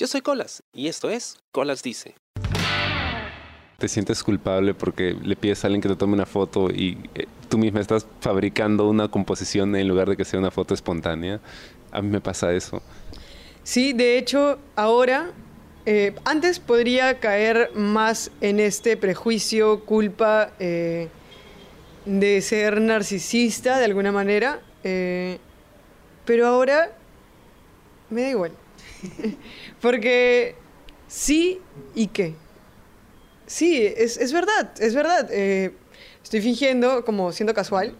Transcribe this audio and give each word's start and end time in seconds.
Yo 0.00 0.06
soy 0.06 0.22
Colas 0.22 0.62
y 0.72 0.88
esto 0.88 1.10
es 1.10 1.36
Colas 1.52 1.82
Dice. 1.82 2.14
Te 3.76 3.86
sientes 3.86 4.22
culpable 4.22 4.72
porque 4.72 5.12
le 5.12 5.36
pides 5.36 5.62
a 5.62 5.66
alguien 5.66 5.82
que 5.82 5.90
te 5.90 5.96
tome 5.96 6.14
una 6.14 6.24
foto 6.24 6.70
y 6.70 6.96
eh, 7.14 7.26
tú 7.50 7.58
misma 7.58 7.80
estás 7.80 8.06
fabricando 8.18 8.88
una 8.88 9.08
composición 9.08 9.76
en 9.76 9.86
lugar 9.86 10.08
de 10.08 10.16
que 10.16 10.24
sea 10.24 10.40
una 10.40 10.50
foto 10.50 10.72
espontánea. 10.72 11.38
A 11.92 12.00
mí 12.00 12.08
me 12.08 12.22
pasa 12.22 12.50
eso. 12.54 12.80
Sí, 13.62 13.92
de 13.92 14.16
hecho, 14.16 14.58
ahora, 14.74 15.32
eh, 15.84 16.14
antes 16.24 16.60
podría 16.60 17.20
caer 17.20 17.70
más 17.74 18.30
en 18.40 18.58
este 18.58 18.96
prejuicio, 18.96 19.84
culpa 19.84 20.52
eh, 20.60 21.10
de 22.06 22.40
ser 22.40 22.80
narcisista 22.80 23.78
de 23.78 23.84
alguna 23.84 24.12
manera, 24.12 24.62
pero 26.24 26.46
ahora 26.46 26.90
me 28.08 28.22
da 28.22 28.30
igual. 28.30 28.52
Porque 29.80 30.54
sí 31.08 31.60
y 31.94 32.08
qué. 32.08 32.34
Sí, 33.46 33.84
es, 33.84 34.32
verdad, 34.32 34.70
es 34.78 34.94
verdad. 34.94 35.28
Eh, 35.32 35.72
estoy 36.22 36.40
fingiendo 36.40 37.04
como 37.04 37.32
siendo 37.32 37.52
casual, 37.52 37.96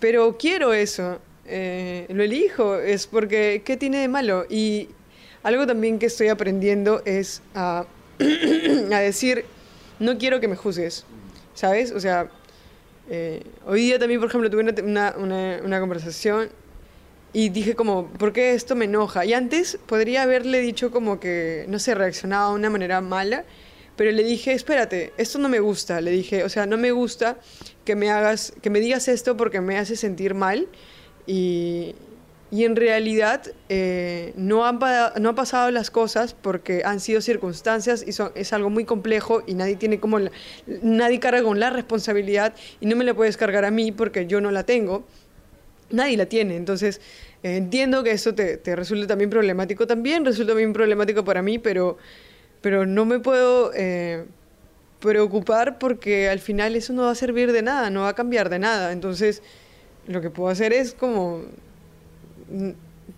pero 0.00 0.36
quiero 0.36 0.72
eso. 0.72 1.20
Eh, 1.46 2.06
lo 2.10 2.22
elijo, 2.22 2.76
es 2.76 3.06
porque 3.06 3.62
¿qué 3.64 3.76
tiene 3.76 3.98
de 3.98 4.08
malo? 4.08 4.46
Y 4.48 4.88
algo 5.42 5.66
también 5.66 5.98
que 5.98 6.06
estoy 6.06 6.28
aprendiendo 6.28 7.02
es 7.04 7.42
a, 7.54 7.86
decir, 8.18 9.44
no 9.98 10.18
quiero 10.18 10.40
que 10.40 10.48
me 10.48 10.56
juzgues, 10.56 11.04
¿sabes? 11.54 11.92
O 11.92 12.00
sea, 12.00 12.28
eh, 13.08 13.42
hoy 13.66 13.82
día 13.82 13.98
también, 13.98 14.20
por 14.20 14.28
ejemplo, 14.28 14.50
tuve 14.50 14.62
una, 14.62 15.14
una, 15.16 15.60
una 15.64 15.80
conversación 15.80 16.50
y 17.32 17.48
dije 17.50 17.74
como, 17.74 18.08
¿por 18.08 18.32
qué 18.32 18.54
esto 18.54 18.74
me 18.74 18.86
enoja? 18.86 19.24
Y 19.24 19.34
antes 19.34 19.78
podría 19.86 20.22
haberle 20.22 20.60
dicho 20.60 20.90
como 20.90 21.20
que, 21.20 21.64
no 21.68 21.78
sé, 21.78 21.94
reaccionaba 21.94 22.50
de 22.50 22.54
una 22.54 22.70
manera 22.70 23.00
mala, 23.00 23.44
pero 23.96 24.10
le 24.10 24.24
dije, 24.24 24.52
espérate, 24.52 25.12
esto 25.16 25.38
no 25.38 25.48
me 25.48 25.60
gusta, 25.60 26.00
le 26.00 26.10
dije, 26.10 26.42
o 26.42 26.48
sea, 26.48 26.66
no 26.66 26.76
me 26.76 26.90
gusta 26.90 27.38
que 27.84 27.94
me 27.94 28.10
hagas, 28.10 28.52
que 28.62 28.70
me 28.70 28.80
digas 28.80 29.08
esto 29.08 29.36
porque 29.36 29.60
me 29.60 29.78
hace 29.78 29.94
sentir 29.94 30.34
mal 30.34 30.68
y, 31.26 31.94
y 32.50 32.64
en 32.64 32.74
realidad 32.74 33.42
eh, 33.68 34.32
no, 34.36 34.64
han, 34.64 34.80
no 35.20 35.28
han 35.28 35.34
pasado 35.34 35.70
las 35.70 35.90
cosas 35.90 36.34
porque 36.34 36.82
han 36.84 36.98
sido 36.98 37.20
circunstancias 37.20 38.02
y 38.04 38.12
son, 38.12 38.32
es 38.34 38.52
algo 38.52 38.70
muy 38.70 38.84
complejo 38.84 39.42
y 39.46 39.54
nadie 39.54 39.76
tiene 39.76 40.00
como, 40.00 40.18
nadie 40.82 41.20
carga 41.20 41.42
con 41.44 41.60
la 41.60 41.70
responsabilidad 41.70 42.54
y 42.80 42.86
no 42.86 42.96
me 42.96 43.04
la 43.04 43.14
puedes 43.14 43.36
cargar 43.36 43.64
a 43.64 43.70
mí 43.70 43.92
porque 43.92 44.26
yo 44.26 44.40
no 44.40 44.50
la 44.50 44.64
tengo 44.64 45.04
nadie 45.90 46.16
la 46.16 46.26
tiene. 46.26 46.56
Entonces, 46.56 47.00
eh, 47.42 47.56
entiendo 47.56 48.02
que 48.02 48.12
eso 48.12 48.34
te, 48.34 48.56
te, 48.56 48.76
resulte 48.76 49.06
también 49.06 49.30
problemático. 49.30 49.86
También 49.86 50.24
resulta 50.24 50.54
bien 50.54 50.72
problemático 50.72 51.24
para 51.24 51.42
mí, 51.42 51.58
pero, 51.58 51.98
pero 52.60 52.86
no 52.86 53.04
me 53.04 53.18
puedo 53.20 53.72
eh, 53.74 54.24
preocupar 55.00 55.78
porque 55.78 56.28
al 56.28 56.40
final 56.40 56.76
eso 56.76 56.92
no 56.92 57.02
va 57.02 57.10
a 57.12 57.14
servir 57.14 57.52
de 57.52 57.62
nada, 57.62 57.90
no 57.90 58.02
va 58.02 58.10
a 58.10 58.14
cambiar 58.14 58.48
de 58.50 58.58
nada. 58.58 58.92
Entonces, 58.92 59.42
lo 60.06 60.20
que 60.20 60.30
puedo 60.30 60.50
hacer 60.50 60.72
es 60.72 60.92
como 60.94 61.42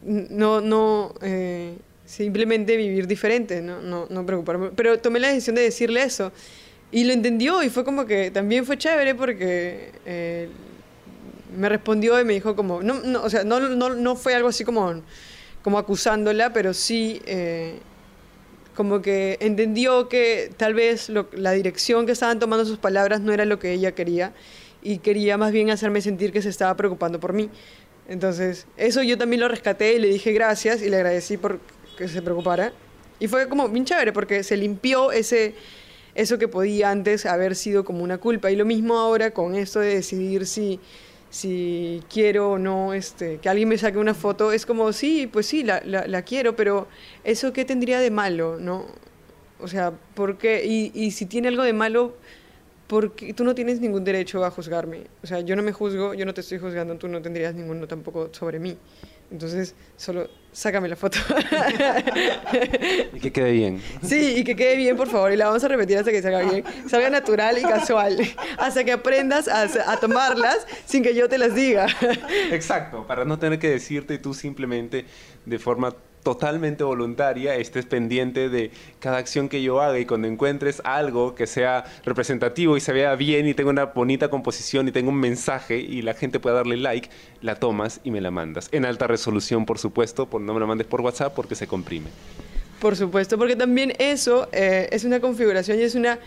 no, 0.02 0.60
no 0.60 1.14
eh, 1.22 1.74
simplemente 2.04 2.76
vivir 2.76 3.06
diferente, 3.06 3.62
no, 3.62 3.80
no, 3.80 4.06
no 4.08 4.26
preocuparme. 4.26 4.70
Pero 4.74 4.98
tomé 4.98 5.20
la 5.20 5.28
decisión 5.28 5.56
de 5.56 5.62
decirle 5.62 6.02
eso. 6.02 6.32
Y 6.90 7.04
lo 7.04 7.14
entendió 7.14 7.62
y 7.62 7.70
fue 7.70 7.84
como 7.84 8.04
que 8.04 8.30
también 8.30 8.66
fue 8.66 8.76
chévere 8.76 9.14
porque 9.14 10.42
me 11.56 11.68
respondió 11.68 12.20
y 12.20 12.24
me 12.24 12.32
dijo 12.34 12.56
como, 12.56 12.82
no, 12.82 13.00
no 13.02 13.22
o 13.22 13.30
sea, 13.30 13.44
no, 13.44 13.60
no, 13.60 13.90
no, 13.90 14.16
fue 14.16 14.34
algo 14.34 14.48
así 14.48 14.64
como, 14.64 15.02
como 15.62 15.78
acusándola, 15.78 16.52
pero 16.52 16.74
sí 16.74 17.20
eh, 17.26 17.78
como 18.74 19.02
que 19.02 19.38
entendió 19.40 20.08
que 20.08 20.50
tal 20.56 20.74
vez 20.74 21.10
la 21.32 21.52
dirección 21.52 22.06
que 22.06 22.12
estaban 22.12 22.38
tomando 22.38 22.64
sus 22.64 22.78
palabras 22.78 23.20
no 23.20 23.32
era 23.32 23.44
lo 23.44 23.58
que 23.58 23.72
ella 23.72 23.92
quería 23.92 24.32
y 24.82 24.98
quería 24.98 25.36
más 25.38 25.52
bien 25.52 25.70
hacerme 25.70 26.00
sentir 26.00 26.32
que 26.32 26.42
se 26.42 26.48
estaba 26.48 26.76
preocupando 26.76 27.20
por 27.20 27.32
mí. 27.32 27.50
Entonces, 28.08 28.66
eso 28.76 29.02
yo 29.02 29.16
también 29.16 29.40
lo 29.40 29.48
rescaté 29.48 29.94
y 29.94 29.98
le 29.98 30.08
dije 30.08 30.32
gracias 30.32 30.82
y 30.82 30.88
le 30.88 30.96
agradecí 30.96 31.36
por 31.36 31.60
que 31.96 32.08
se 32.08 32.22
preocupara. 32.22 32.72
Y 33.20 33.28
fue 33.28 33.48
como 33.48 33.68
bien 33.68 33.84
chévere 33.84 34.12
porque 34.12 34.42
se 34.42 34.56
limpió 34.56 35.12
ese, 35.12 35.54
eso 36.14 36.38
que 36.38 36.48
podía 36.48 36.90
antes 36.90 37.26
haber 37.26 37.54
sido 37.54 37.84
como 37.84 38.02
una 38.02 38.18
culpa. 38.18 38.50
Y 38.50 38.56
lo 38.56 38.64
mismo 38.64 38.98
ahora 38.98 39.30
con 39.30 39.54
esto 39.54 39.80
de 39.80 39.94
decidir 39.94 40.46
si 40.46 40.80
si 41.32 42.02
quiero 42.10 42.52
o 42.52 42.58
no 42.58 42.92
este, 42.92 43.38
que 43.38 43.48
alguien 43.48 43.66
me 43.66 43.78
saque 43.78 43.96
una 43.96 44.12
foto, 44.12 44.52
es 44.52 44.66
como, 44.66 44.92
sí, 44.92 45.26
pues 45.26 45.46
sí, 45.46 45.62
la, 45.64 45.80
la, 45.82 46.22
quiero, 46.22 46.54
pero 46.56 46.88
¿eso 47.24 47.54
qué 47.54 47.64
tendría 47.64 48.00
de 48.00 48.10
malo? 48.10 48.58
¿no? 48.60 48.84
O 49.58 49.66
sea, 49.66 49.92
¿por 50.14 50.36
qué? 50.36 50.66
Y, 50.66 50.92
y 50.94 51.12
si 51.12 51.24
tiene 51.24 51.48
algo 51.48 51.62
de 51.62 51.72
malo, 51.72 52.14
porque 52.86 53.32
tú 53.32 53.44
no 53.44 53.54
tienes 53.54 53.80
ningún 53.80 54.04
derecho 54.04 54.44
a 54.44 54.50
juzgarme. 54.50 55.04
O 55.22 55.26
sea, 55.26 55.40
yo 55.40 55.56
no 55.56 55.62
me 55.62 55.72
juzgo, 55.72 56.14
yo 56.14 56.26
no 56.26 56.34
te 56.34 56.40
estoy 56.40 56.58
juzgando, 56.58 56.96
tú 56.96 57.08
no 57.08 57.22
tendrías 57.22 57.54
ninguno 57.54 57.86
tampoco 57.86 58.30
sobre 58.32 58.58
mí. 58.58 58.76
Entonces, 59.30 59.74
solo 59.96 60.28
sácame 60.52 60.88
la 60.88 60.96
foto. 60.96 61.18
y 63.14 63.18
que 63.18 63.32
quede 63.32 63.52
bien. 63.52 63.82
Sí, 64.02 64.34
y 64.36 64.44
que 64.44 64.54
quede 64.54 64.76
bien, 64.76 64.94
por 64.94 65.08
favor. 65.08 65.32
Y 65.32 65.36
la 65.36 65.46
vamos 65.46 65.64
a 65.64 65.68
repetir 65.68 65.96
hasta 65.96 66.10
que 66.10 66.20
salga 66.20 66.42
bien. 66.42 66.64
Salga 66.86 67.08
natural 67.08 67.56
y 67.56 67.62
casual. 67.62 68.18
Hasta 68.58 68.84
que 68.84 68.92
aprendas 68.92 69.48
a, 69.48 69.62
a 69.90 69.96
tomarlas 69.98 70.66
sin 70.84 71.02
que 71.02 71.14
yo 71.14 71.30
te 71.30 71.38
las 71.38 71.54
diga. 71.54 71.86
Exacto, 72.50 73.06
para 73.06 73.24
no 73.24 73.38
tener 73.38 73.58
que 73.58 73.70
decirte 73.70 74.18
tú 74.18 74.34
simplemente 74.34 75.06
de 75.46 75.58
forma 75.58 75.96
totalmente 76.22 76.84
voluntaria, 76.84 77.56
estés 77.56 77.84
pendiente 77.84 78.48
de 78.48 78.70
cada 79.00 79.18
acción 79.18 79.48
que 79.48 79.62
yo 79.62 79.80
haga 79.80 79.98
y 79.98 80.06
cuando 80.06 80.28
encuentres 80.28 80.80
algo 80.84 81.34
que 81.34 81.46
sea 81.46 81.84
representativo 82.04 82.76
y 82.76 82.80
se 82.80 82.92
vea 82.92 83.14
bien 83.16 83.48
y 83.48 83.54
tenga 83.54 83.70
una 83.70 83.86
bonita 83.86 84.28
composición 84.28 84.88
y 84.88 84.92
tenga 84.92 85.10
un 85.10 85.18
mensaje 85.18 85.78
y 85.78 86.02
la 86.02 86.14
gente 86.14 86.40
pueda 86.40 86.56
darle 86.56 86.76
like, 86.76 87.08
la 87.40 87.56
tomas 87.56 88.00
y 88.04 88.10
me 88.10 88.20
la 88.20 88.30
mandas. 88.30 88.68
En 88.72 88.84
alta 88.84 89.06
resolución, 89.06 89.66
por 89.66 89.78
supuesto, 89.78 90.26
por, 90.26 90.40
no 90.40 90.54
me 90.54 90.60
la 90.60 90.66
mandes 90.66 90.86
por 90.86 91.00
WhatsApp 91.00 91.34
porque 91.34 91.54
se 91.54 91.66
comprime. 91.66 92.08
Por 92.80 92.96
supuesto, 92.96 93.38
porque 93.38 93.56
también 93.56 93.92
eso 93.98 94.48
eh, 94.52 94.88
es 94.90 95.04
una 95.04 95.20
configuración 95.20 95.78
y 95.78 95.82
es 95.82 95.94
una... 95.94 96.18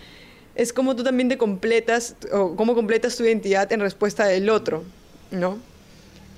Es 0.55 0.71
como 0.71 0.95
tú 0.95 1.03
también 1.03 1.27
te 1.27 1.37
completas, 1.37 2.15
o 2.31 2.55
cómo 2.55 2.75
completas 2.75 3.17
tu 3.17 3.25
identidad 3.25 3.69
en 3.73 3.81
respuesta 3.81 4.25
del 4.25 4.49
otro, 4.49 4.85
¿no? 5.29 5.59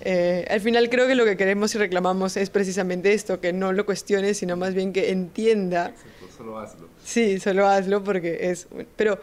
Eh, 0.02 0.46
al 0.50 0.62
final 0.62 0.90
creo 0.90 1.08
que 1.08 1.16
lo 1.16 1.26
que 1.26 1.38
queremos 1.38 1.74
y 1.76 1.78
reclamamos 1.78 2.38
es 2.38 2.50
precisamente 2.50 3.14
esto, 3.14 3.40
que 3.40 3.54
no 3.54 3.74
lo 3.74 3.86
cuestione, 3.86 4.34
sino 4.34 4.56
más 4.56 4.74
bien 4.74 4.94
que 4.94 5.12
entienda. 5.12 5.94
solo 6.36 6.60
hazlo. 6.60 6.88
Sí, 7.04 7.40
solo 7.40 7.68
hazlo 7.68 8.04
porque 8.04 8.50
es... 8.50 8.68
Pero 8.96 9.20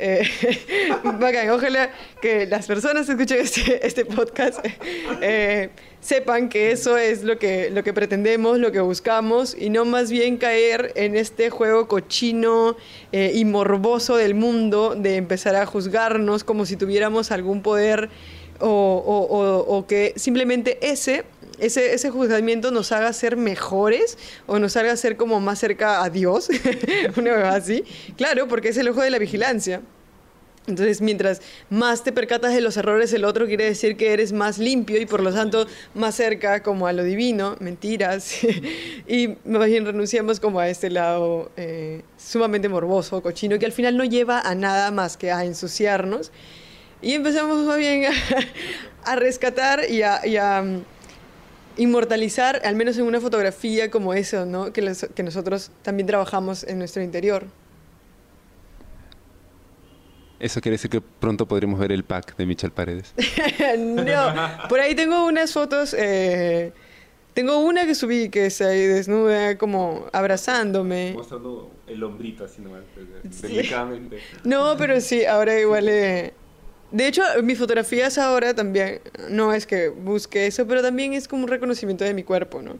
eh, 0.00 0.22
bacán, 1.18 1.50
ojalá 1.50 1.90
que 2.22 2.46
las 2.46 2.68
personas 2.68 3.06
que 3.06 3.12
escuchen 3.12 3.40
este, 3.40 3.84
este 3.84 4.04
podcast 4.04 4.64
eh, 5.20 5.70
sepan 6.00 6.48
que 6.48 6.70
eso 6.70 6.96
es 6.96 7.24
lo 7.24 7.36
que, 7.38 7.68
lo 7.70 7.82
que 7.82 7.92
pretendemos, 7.92 8.60
lo 8.60 8.70
que 8.70 8.78
buscamos, 8.78 9.56
y 9.58 9.70
no 9.70 9.84
más 9.84 10.12
bien 10.12 10.36
caer 10.36 10.92
en 10.94 11.16
este 11.16 11.50
juego 11.50 11.88
cochino 11.88 12.76
eh, 13.10 13.32
y 13.34 13.44
morboso 13.44 14.16
del 14.16 14.36
mundo 14.36 14.94
de 14.94 15.16
empezar 15.16 15.56
a 15.56 15.66
juzgarnos 15.66 16.44
como 16.44 16.64
si 16.64 16.76
tuviéramos 16.76 17.32
algún 17.32 17.62
poder 17.62 18.08
o, 18.60 19.64
o, 19.68 19.86
que 19.86 20.12
simplemente 20.16 20.78
ese, 20.80 21.24
ese, 21.58 21.94
ese, 21.94 22.10
juzgamiento 22.10 22.70
nos 22.70 22.92
haga 22.92 23.12
ser 23.12 23.36
mejores 23.36 24.18
o 24.46 24.58
nos 24.58 24.76
haga 24.76 24.96
ser 24.96 25.16
como 25.16 25.40
más 25.40 25.58
cerca 25.58 26.02
a 26.02 26.10
Dios, 26.10 26.48
una 27.16 27.34
vez 27.34 27.44
así. 27.44 27.84
Claro, 28.16 28.48
porque 28.48 28.68
es 28.68 28.76
el 28.76 28.88
ojo 28.88 29.02
de 29.02 29.10
la 29.10 29.18
vigilancia. 29.18 29.82
Entonces, 30.68 31.00
mientras 31.00 31.40
más 31.70 32.04
te 32.04 32.12
percatas 32.12 32.52
de 32.52 32.60
los 32.60 32.76
errores 32.76 33.10
del 33.10 33.24
otro, 33.24 33.46
quiere 33.46 33.64
decir 33.64 33.96
que 33.96 34.12
eres 34.12 34.32
más 34.32 34.58
limpio 34.58 35.00
y 35.00 35.06
por 35.06 35.22
lo 35.22 35.32
tanto 35.32 35.66
más 35.94 36.14
cerca 36.14 36.62
como 36.62 36.86
a 36.86 36.92
lo 36.92 37.04
divino, 37.04 37.56
mentiras. 37.58 38.34
y 39.08 39.28
más 39.46 39.66
bien 39.66 39.86
renunciamos 39.86 40.40
como 40.40 40.60
a 40.60 40.68
este 40.68 40.90
lado 40.90 41.50
eh, 41.56 42.02
sumamente 42.18 42.68
morboso, 42.68 43.22
cochino, 43.22 43.58
que 43.58 43.64
al 43.64 43.72
final 43.72 43.96
no 43.96 44.04
lleva 44.04 44.40
a 44.40 44.54
nada 44.54 44.90
más 44.90 45.16
que 45.16 45.32
a 45.32 45.44
ensuciarnos 45.44 46.30
y 47.02 47.14
empezamos 47.14 47.64
más 47.64 47.76
bien 47.76 48.04
a, 49.04 49.16
rescatar 49.16 49.88
y 49.88 50.02
a, 50.02 50.62
mm, 50.62 50.82
inmortalizar, 51.76 52.60
al 52.64 52.74
menos 52.74 52.98
en 52.98 53.04
una 53.04 53.20
fotografía 53.20 53.90
como 53.90 54.14
eso, 54.14 54.46
¿no? 54.46 54.72
que, 54.72 54.92
que 55.14 55.22
nosotros 55.22 55.70
también 55.82 56.06
trabajamos 56.06 56.64
en 56.64 56.78
nuestro 56.78 57.02
interior. 57.02 57.46
Eso 60.40 60.60
quiere 60.60 60.74
decir 60.74 60.90
que 60.90 61.00
pronto 61.00 61.46
podremos 61.46 61.80
ver 61.80 61.90
el 61.90 62.04
pack 62.04 62.36
de 62.36 62.46
Michelle 62.46 62.72
Paredes. 62.72 63.12
no, 63.78 64.68
por 64.68 64.78
ahí 64.78 64.94
tengo 64.94 65.26
unas 65.26 65.52
fotos. 65.52 65.94
Eh, 65.98 66.72
tengo 67.34 67.58
una 67.58 67.86
que 67.86 67.94
subí 67.94 68.28
que 68.28 68.46
es 68.46 68.60
ahí 68.60 68.86
desnuda, 68.86 69.58
como 69.58 70.06
abrazándome. 70.12 71.12
Mostrando 71.12 71.72
el 71.88 72.02
hombrito 72.04 72.44
así 72.44 72.60
nomás, 72.60 72.82
No, 74.44 74.76
pero 74.76 75.00
sí, 75.00 75.24
ahora 75.24 75.58
igual. 75.58 75.88
Eh, 75.88 76.34
de 76.90 77.06
hecho, 77.06 77.22
mis 77.42 77.58
fotografías 77.58 78.16
ahora 78.16 78.54
también, 78.54 79.00
no 79.28 79.52
es 79.52 79.66
que 79.66 79.88
busque 79.88 80.46
eso, 80.46 80.66
pero 80.66 80.82
también 80.82 81.12
es 81.12 81.28
como 81.28 81.44
un 81.44 81.48
reconocimiento 81.48 82.04
de 82.04 82.14
mi 82.14 82.22
cuerpo, 82.22 82.62
¿no? 82.62 82.78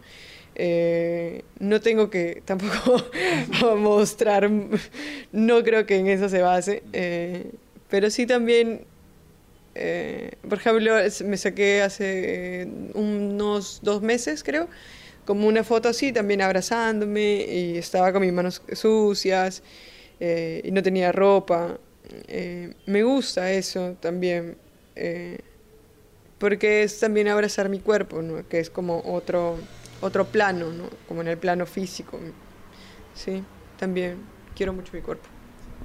Eh, 0.55 1.45
no 1.61 1.81
tengo 1.81 2.11
que 2.11 2.43
tampoco 2.45 3.05
mostrar, 3.77 4.51
no 5.31 5.63
creo 5.63 5.87
que 5.87 5.97
en 5.97 6.09
eso 6.09 6.29
se 6.29 6.41
base, 6.41 6.83
eh, 6.93 7.53
pero 7.89 8.11
sí 8.11 8.27
también, 8.27 8.85
eh, 9.75 10.33
por 10.49 10.59
ejemplo, 10.59 10.95
me 11.25 11.37
saqué 11.37 11.83
hace 11.83 12.67
unos 12.95 13.81
dos 13.83 14.03
meses, 14.03 14.43
creo, 14.43 14.69
como 15.27 15.47
una 15.47 15.63
foto 15.65 15.89
así, 15.91 16.13
también 16.13 16.41
abrazándome 16.43 17.45
y 17.45 17.79
estaba 17.79 18.13
con 18.13 18.23
mis 18.23 18.33
manos 18.33 18.63
sucias 18.73 19.63
y 20.21 20.71
no 20.73 20.83
tenía 20.83 21.13
ropa. 21.13 21.79
Me 22.87 23.03
gusta 23.03 23.53
eso 23.53 23.97
también 24.01 24.57
porque 26.39 26.83
es 26.83 27.01
también 27.01 27.29
abrazar 27.29 27.69
mi 27.69 27.81
cuerpo, 27.81 28.23
¿no? 28.23 28.47
que 28.49 28.61
es 28.61 28.71
como 28.71 29.03
otro, 29.05 29.57
otro 30.01 30.27
plano, 30.27 30.73
¿no? 30.73 30.85
como 31.07 31.21
en 31.21 31.29
el 31.29 31.39
plano 31.39 31.67
físico. 31.67 32.19
Sí, 33.15 33.43
también 33.79 34.19
quiero 34.55 34.73
mucho 34.73 34.93
mi 34.93 35.03
cuerpo. 35.03 35.29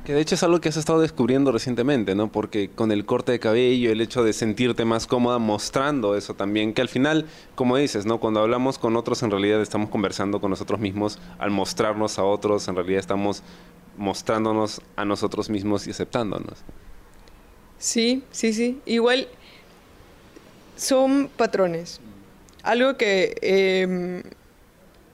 Que 0.06 0.14
de 0.14 0.20
hecho 0.20 0.36
es 0.36 0.44
algo 0.44 0.60
que 0.60 0.68
has 0.68 0.76
estado 0.76 1.00
descubriendo 1.00 1.54
recientemente, 1.54 2.14
¿no? 2.14 2.30
Porque 2.30 2.70
con 2.70 2.92
el 2.92 3.06
corte 3.06 3.32
de 3.32 3.40
cabello, 3.40 3.90
el 3.90 4.02
hecho 4.02 4.22
de 4.22 4.34
sentirte 4.34 4.84
más 4.84 5.08
cómoda 5.08 5.40
mostrando 5.40 6.18
eso 6.18 6.34
también, 6.34 6.74
que 6.74 6.82
al 6.82 6.90
final, 6.90 7.26
como 7.56 7.78
dices, 7.78 8.06
¿no? 8.06 8.20
Cuando 8.20 8.42
hablamos 8.42 8.78
con 8.78 8.98
otros, 8.98 9.24
en 9.24 9.32
realidad 9.32 9.62
estamos 9.62 9.90
conversando 9.90 10.42
con 10.42 10.50
nosotros 10.50 10.82
mismos, 10.82 11.20
al 11.40 11.52
mostrarnos 11.52 12.20
a 12.20 12.24
otros, 12.26 12.68
en 12.68 12.76
realidad 12.76 13.00
estamos 13.00 13.44
mostrándonos 13.98 14.82
a 14.96 15.06
nosotros 15.06 15.50
mismos 15.50 15.88
y 15.88 15.92
aceptándonos. 15.92 16.64
Sí, 17.78 18.24
sí, 18.32 18.54
sí. 18.54 18.82
Igual 18.86 19.28
son 20.76 21.30
patrones. 21.36 22.00
Algo 22.64 22.98
que 22.98 23.36
em, 23.42 24.24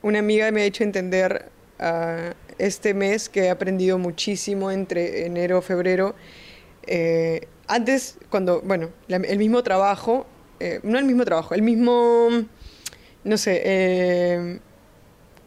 una 0.01 0.19
amiga 0.19 0.51
me 0.51 0.61
ha 0.61 0.65
hecho 0.65 0.83
entender 0.83 1.49
uh, 1.79 2.33
este 2.59 2.93
mes, 2.93 3.29
que 3.29 3.45
he 3.45 3.49
aprendido 3.49 3.97
muchísimo 3.97 4.69
entre 4.69 5.25
enero 5.25 5.59
y 5.59 5.61
febrero. 5.61 6.15
Eh, 6.85 7.47
antes, 7.67 8.17
cuando, 8.29 8.61
bueno, 8.61 8.89
el 9.07 9.37
mismo 9.37 9.63
trabajo, 9.63 10.25
eh, 10.59 10.79
no 10.83 10.99
el 10.99 11.05
mismo 11.05 11.23
trabajo, 11.25 11.55
el 11.55 11.61
mismo, 11.61 12.29
no 13.23 13.37
sé, 13.37 13.61
eh, 13.63 14.59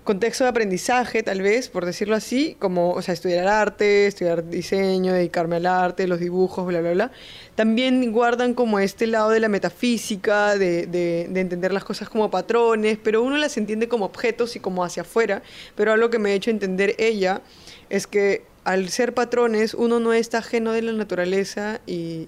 contexto 0.05 0.45
de 0.45 0.51
aprendizaje, 0.51 1.23
tal 1.23 1.43
vez, 1.43 1.69
por 1.69 1.87
decirlo 1.87 2.17
así, 2.17 2.57
como, 2.59 2.91
o 2.91 3.03
sea, 3.03 3.15
estudiar 3.15 3.47
arte, 3.47 4.07
estudiar 4.07 4.49
diseño, 4.49 5.13
dedicarme 5.13 5.57
al 5.57 5.67
arte, 5.67 6.09
los 6.09 6.19
dibujos, 6.19 6.67
bla, 6.67 6.81
bla, 6.81 6.93
bla, 6.93 7.13
también 7.55 8.11
guardan 8.11 8.55
como 8.55 8.81
este 8.81 9.07
lado 9.07 9.31
de 9.31 9.39
la 9.39 9.49
metafísica, 9.49 10.57
de, 10.59 10.87
de, 10.87 11.29
de, 11.31 11.41
entender 11.41 11.73
las 11.73 11.85
cosas 11.85 12.09
como 12.09 12.31
patrones, 12.31 12.99
pero 13.03 13.23
uno 13.23 13.37
las 13.37 13.57
entiende 13.57 13.89
como 13.89 14.07
objetos 14.07 14.57
y 14.57 14.61
como 14.61 14.83
hacia 14.85 15.03
afuera, 15.03 15.43
pero 15.77 15.93
algo 15.93 16.11
que 16.11 16.19
me 16.19 16.31
ha 16.31 16.35
hecho 16.35 16.51
entender 16.51 16.97
ella 16.99 17.43
es 17.89 18.07
que 18.09 18.45
al 18.65 18.89
ser 18.89 19.15
patrones 19.15 19.75
uno 19.75 20.01
no 20.01 20.13
está 20.13 20.39
ajeno 20.39 20.73
de 20.73 20.83
la 20.83 20.93
naturaleza 20.93 21.81
y 21.87 22.27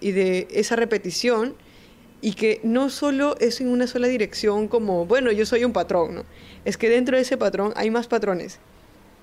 de 0.00 0.48
esa 0.50 0.74
repetición, 0.74 1.54
y 2.20 2.32
que 2.32 2.60
no 2.62 2.90
solo 2.90 3.36
es 3.40 3.60
en 3.60 3.68
una 3.68 3.86
sola 3.86 4.08
dirección 4.08 4.68
como, 4.68 5.06
bueno, 5.06 5.30
yo 5.30 5.46
soy 5.46 5.64
un 5.64 5.72
patrón, 5.72 6.16
¿no? 6.16 6.24
Es 6.64 6.76
que 6.76 6.88
dentro 6.88 7.16
de 7.16 7.22
ese 7.22 7.36
patrón 7.36 7.72
hay 7.76 7.90
más 7.90 8.08
patrones. 8.08 8.58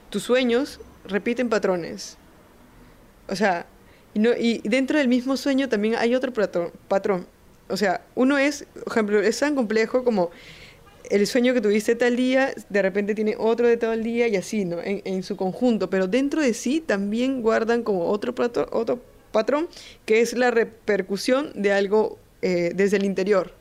Tus 0.10 0.24
sueños 0.24 0.80
repiten 1.06 1.50
patrones. 1.50 2.18
O 3.28 3.36
sea, 3.36 3.66
y, 4.14 4.20
no, 4.20 4.32
y 4.38 4.62
dentro 4.64 4.98
del 4.98 5.08
mismo 5.08 5.36
sueño 5.36 5.68
también 5.68 5.96
hay 5.96 6.16
otro 6.16 6.32
patrón. 6.88 7.28
O 7.68 7.76
sea, 7.76 8.06
uno 8.16 8.38
es, 8.38 8.66
por 8.74 8.94
ejemplo, 8.94 9.20
es 9.22 9.40
tan 9.40 9.56
complejo 9.56 10.04
como 10.04 10.30
el 11.10 11.28
sueño 11.28 11.54
que 11.54 11.62
tuviste 11.62 11.96
tal 11.96 12.16
día, 12.16 12.54
de 12.70 12.82
repente 12.82 13.14
tiene 13.14 13.36
otro 13.38 13.68
de 13.68 13.74
el 13.94 14.04
día 14.04 14.28
y 14.28 14.38
así, 14.38 14.66
¿no? 14.66 14.82
En, 14.82 15.02
en 15.04 15.24
su 15.24 15.36
conjunto. 15.36 15.90
Pero 15.90 16.08
dentro 16.08 16.42
de 16.42 16.54
sí 16.54 16.80
también 16.80 17.42
guardan 17.42 17.84
como 17.84 18.06
otro, 18.06 18.34
otro 18.72 19.02
patrón, 19.32 19.68
que 20.06 20.22
es 20.22 20.34
la 20.34 20.50
repercusión 20.52 21.52
de 21.56 21.74
algo 21.74 22.18
eh, 22.48 22.74
desde 22.76 22.98
el 22.98 23.06
interior. 23.06 23.54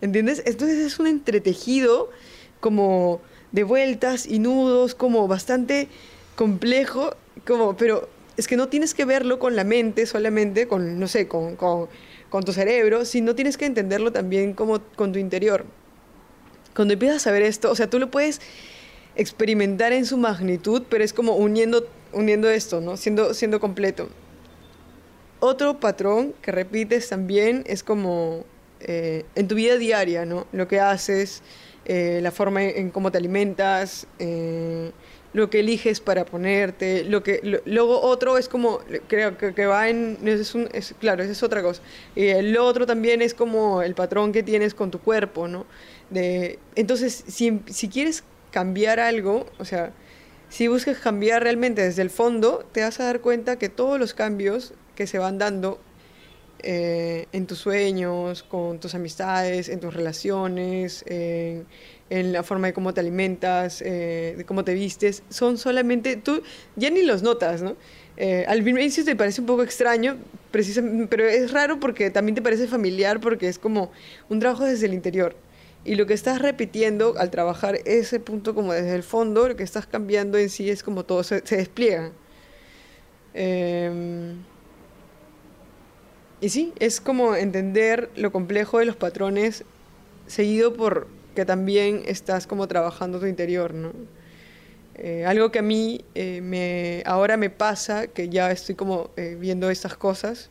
¿Entiendes? 0.00 0.44
Entonces 0.46 0.78
es 0.78 1.00
un 1.00 1.08
entretejido 1.08 2.08
como 2.60 3.20
de 3.50 3.64
vueltas 3.64 4.26
y 4.26 4.38
nudos, 4.38 4.94
como 4.94 5.26
bastante 5.26 5.88
complejo, 6.36 7.16
como, 7.44 7.76
pero 7.76 8.08
es 8.36 8.46
que 8.46 8.56
no 8.56 8.68
tienes 8.68 8.94
que 8.94 9.04
verlo 9.04 9.40
con 9.40 9.56
la 9.56 9.64
mente 9.64 10.06
solamente, 10.06 10.68
con, 10.68 11.00
no 11.00 11.08
sé, 11.08 11.26
con, 11.26 11.56
con, 11.56 11.88
con 12.30 12.44
tu 12.44 12.52
cerebro, 12.52 13.04
sino 13.04 13.34
tienes 13.34 13.56
que 13.56 13.66
entenderlo 13.66 14.12
también 14.12 14.52
como 14.52 14.78
con 14.94 15.10
tu 15.10 15.18
interior. 15.18 15.64
Cuando 16.76 16.94
empiezas 16.94 17.26
a 17.26 17.32
ver 17.32 17.42
esto, 17.42 17.72
o 17.72 17.74
sea, 17.74 17.90
tú 17.90 17.98
lo 17.98 18.08
puedes 18.08 18.40
experimentar 19.16 19.92
en 19.92 20.06
su 20.06 20.16
magnitud, 20.16 20.84
pero 20.88 21.02
es 21.02 21.12
como 21.12 21.34
uniendo, 21.34 21.88
uniendo 22.12 22.48
esto, 22.48 22.80
¿no? 22.80 22.96
Siendo, 22.96 23.34
siendo 23.34 23.58
completo. 23.58 24.08
Otro 25.40 25.78
patrón 25.78 26.34
que 26.42 26.50
repites 26.50 27.08
también 27.08 27.62
es 27.66 27.82
como 27.82 28.44
eh, 28.80 29.24
en 29.34 29.48
tu 29.48 29.54
vida 29.54 29.76
diaria, 29.76 30.24
¿no? 30.24 30.46
Lo 30.52 30.66
que 30.66 30.80
haces, 30.80 31.42
eh, 31.84 32.20
la 32.22 32.30
forma 32.30 32.62
en, 32.62 32.90
cómo 32.90 33.10
te 33.10 33.18
alimentas, 33.18 34.06
eh, 34.18 34.90
lo 35.32 35.50
que 35.50 35.60
eliges 35.60 36.00
para 36.00 36.24
ponerte, 36.24 37.04
lo 37.04 37.22
que 37.22 37.60
luego 37.64 38.00
otro 38.00 38.38
es 38.38 38.48
como 38.48 38.80
creo 39.08 39.36
que, 39.36 39.66
va 39.66 39.88
en 39.88 40.18
es, 40.26 40.54
es 40.72 40.94
claro 40.98 41.22
esa 41.22 41.32
es 41.32 41.42
otra 41.42 41.62
cosa 41.62 41.82
y 42.16 42.28
el 42.28 42.56
otro 42.56 42.86
también 42.86 43.20
es 43.20 43.34
como 43.34 43.82
el 43.82 43.94
patrón 43.94 44.32
que 44.32 44.42
tienes 44.42 44.74
con 44.74 44.90
tu 44.90 45.00
cuerpo 45.00 45.46
no 45.46 45.66
de 46.08 46.58
entonces 46.76 47.24
si, 47.28 47.60
si 47.66 47.88
quieres 47.88 48.24
cambiar 48.50 49.00
algo 49.00 49.46
o 49.58 49.66
sea 49.66 49.92
si 50.48 50.66
buscas 50.66 50.98
cambiar 50.98 51.42
realmente 51.42 51.82
desde 51.82 52.00
el 52.00 52.10
fondo 52.10 52.66
te 52.72 52.80
vas 52.80 52.98
a 52.98 53.04
dar 53.04 53.20
cuenta 53.20 53.58
que 53.58 53.68
todos 53.68 54.00
los 54.00 54.14
cambios 54.14 54.72
que 54.98 55.06
se 55.06 55.20
van 55.20 55.38
dando 55.38 55.78
eh, 56.60 57.26
en 57.30 57.46
tus 57.46 57.58
sueños, 57.58 58.42
con 58.42 58.80
tus 58.80 58.96
amistades, 58.96 59.68
en 59.68 59.78
tus 59.78 59.94
relaciones, 59.94 61.04
en, 61.06 61.64
la 62.32 62.42
forma 62.42 62.66
de 62.66 62.72
cómo 62.72 62.92
te 62.92 62.98
alimentas, 62.98 63.80
eh, 63.80 64.34
de 64.36 64.44
cómo 64.44 64.64
te 64.64 64.74
vistes, 64.74 65.22
son 65.28 65.56
solamente, 65.56 66.16
tú 66.16 66.42
ya 66.74 66.90
ni 66.90 67.02
los 67.02 67.22
notas, 67.22 67.62
¿no? 67.62 67.76
Eh, 68.16 68.44
al 68.48 68.64
principio 68.64 69.12
te 69.12 69.14
parece 69.14 69.40
un 69.40 69.46
poco 69.46 69.62
extraño, 69.62 70.16
pero 70.50 71.28
es 71.28 71.52
raro 71.52 71.78
porque 71.78 72.10
también 72.10 72.34
te 72.34 72.42
parece 72.42 72.66
familiar 72.66 73.20
porque 73.20 73.46
es 73.46 73.60
como 73.60 73.92
un 74.28 74.40
trabajo 74.40 74.64
desde 74.64 74.86
el 74.86 74.94
interior. 74.94 75.36
Y 75.84 75.94
lo 75.94 76.06
que 76.06 76.14
estás 76.14 76.42
repitiendo 76.42 77.14
al 77.18 77.30
trabajar 77.30 77.78
ese 77.84 78.18
punto 78.18 78.56
como 78.56 78.72
desde 78.72 78.96
el 78.96 79.04
fondo, 79.04 79.46
lo 79.46 79.54
que 79.54 79.62
estás 79.62 79.86
cambiando 79.86 80.38
en 80.38 80.50
sí 80.50 80.68
es 80.70 80.82
como 80.82 81.04
todo 81.04 81.22
se, 81.22 81.46
se 81.46 81.56
despliega. 81.56 82.10
Y 86.40 86.50
sí, 86.50 86.72
es 86.78 87.00
como 87.00 87.34
entender 87.34 88.10
lo 88.14 88.30
complejo 88.30 88.78
de 88.78 88.84
los 88.84 88.96
patrones 88.96 89.64
seguido 90.28 90.74
por 90.74 91.08
que 91.34 91.44
también 91.44 92.02
estás 92.06 92.46
como 92.46 92.68
trabajando 92.68 93.18
tu 93.18 93.26
interior, 93.26 93.74
¿no? 93.74 93.92
Eh, 94.94 95.24
algo 95.24 95.50
que 95.52 95.60
a 95.60 95.62
mí 95.62 96.04
eh, 96.14 96.40
me, 96.40 97.02
ahora 97.06 97.36
me 97.36 97.50
pasa, 97.50 98.08
que 98.08 98.28
ya 98.28 98.50
estoy 98.50 98.74
como 98.74 99.10
eh, 99.16 99.36
viendo 99.38 99.70
estas 99.70 99.96
cosas, 99.96 100.50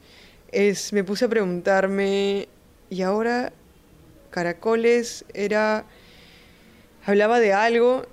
es 0.51 0.93
me 0.93 1.03
puse 1.03 1.25
a 1.25 1.27
preguntarme, 1.27 2.47
¿y 2.89 3.01
ahora 3.01 3.51
Caracoles 4.29 5.25
era, 5.33 5.83
hablaba 7.05 7.41
de 7.41 7.51
algo, 7.51 8.05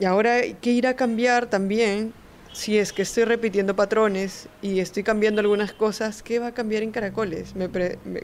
y 0.00 0.04
ahora 0.04 0.40
qué 0.60 0.70
irá 0.72 0.90
a 0.90 0.96
cambiar 0.96 1.46
también 1.46 2.12
si 2.52 2.78
es 2.78 2.92
que 2.92 3.02
estoy 3.02 3.24
repitiendo 3.24 3.76
patrones 3.76 4.48
y 4.60 4.80
estoy 4.80 5.02
cambiando 5.02 5.40
algunas 5.40 5.72
cosas, 5.72 6.22
¿qué 6.22 6.38
va 6.38 6.48
a 6.48 6.54
cambiar 6.54 6.82
en 6.82 6.90
caracoles? 6.90 7.54
Me, 7.54 7.70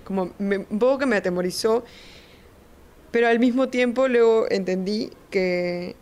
como 0.04 0.32
un 0.38 0.78
poco 0.78 0.98
que 0.98 1.06
me 1.06 1.16
atemorizó, 1.16 1.84
pero 3.12 3.28
al 3.28 3.38
mismo 3.38 3.68
tiempo 3.68 4.08
luego 4.08 4.46
entendí 4.50 5.10
que, 5.30 5.94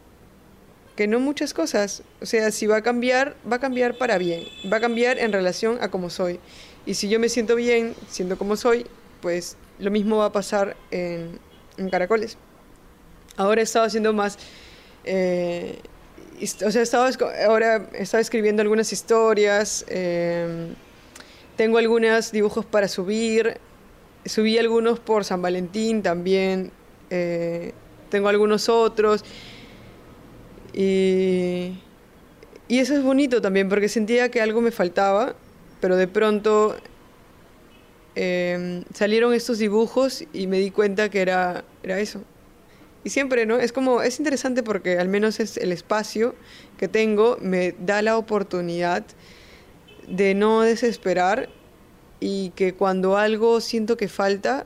que 0.96 1.06
no 1.06 1.20
muchas 1.20 1.52
cosas, 1.52 2.02
o 2.22 2.26
sea, 2.26 2.50
si 2.50 2.66
va 2.66 2.78
a 2.78 2.82
cambiar, 2.82 3.36
va 3.50 3.56
a 3.56 3.60
cambiar 3.60 3.98
para 3.98 4.16
bien, 4.18 4.44
va 4.72 4.78
a 4.78 4.80
cambiar 4.80 5.18
en 5.18 5.32
relación 5.32 5.78
a 5.80 5.90
cómo 5.90 6.08
soy. 6.08 6.40
Y 6.86 6.94
si 6.94 7.08
yo 7.08 7.20
me 7.20 7.28
siento 7.28 7.56
bien 7.56 7.94
siendo 8.08 8.38
como 8.38 8.56
soy, 8.56 8.86
pues 9.20 9.56
lo 9.78 9.90
mismo 9.90 10.18
va 10.18 10.26
a 10.26 10.32
pasar 10.32 10.76
en, 10.90 11.38
en 11.76 11.90
caracoles. 11.90 12.38
Ahora 13.36 13.60
he 13.60 13.64
estado 13.64 13.84
haciendo 13.84 14.12
más... 14.12 14.38
Eh, 15.04 15.78
o 16.42 16.70
sea, 16.70 16.82
estaba, 16.82 17.10
ahora 17.46 17.88
estaba 17.92 18.20
escribiendo 18.20 18.62
algunas 18.62 18.92
historias, 18.92 19.84
em, 19.88 20.74
tengo 21.56 21.78
algunos 21.78 22.32
dibujos 22.32 22.64
para 22.64 22.88
subir, 22.88 23.58
subí 24.24 24.58
algunos 24.58 24.98
por 24.98 25.24
San 25.24 25.40
Valentín 25.42 26.02
también, 26.02 26.72
eh, 27.10 27.72
tengo 28.10 28.28
algunos 28.28 28.68
otros. 28.68 29.24
Y, 30.72 31.78
eso 32.68 32.94
es 32.94 33.02
bonito 33.02 33.40
también, 33.40 33.68
porque 33.68 33.88
sentía 33.88 34.30
que 34.30 34.40
algo 34.40 34.60
me 34.60 34.72
faltaba, 34.72 35.36
pero 35.80 35.96
de 35.96 36.08
pronto 36.08 36.76
em, 38.16 38.84
salieron 38.92 39.32
estos 39.34 39.58
dibujos 39.58 40.24
y 40.32 40.46
me 40.48 40.58
di 40.58 40.70
cuenta 40.70 41.08
que 41.08 41.22
era 41.22 41.64
eso. 41.84 42.22
Y 43.04 43.10
siempre, 43.10 43.44
¿no? 43.44 43.58
Es 43.58 43.72
como, 43.72 44.00
es 44.00 44.18
interesante 44.18 44.62
porque 44.62 44.98
al 44.98 45.08
menos 45.08 45.38
es 45.38 45.58
el 45.58 45.72
espacio 45.72 46.34
que 46.78 46.88
tengo 46.88 47.36
me 47.40 47.72
da 47.78 48.00
la 48.00 48.16
oportunidad 48.16 49.04
de 50.08 50.34
no 50.34 50.62
desesperar 50.62 51.50
y 52.18 52.50
que 52.50 52.74
cuando 52.74 53.18
algo 53.18 53.60
siento 53.60 53.98
que 53.98 54.08
falta, 54.08 54.64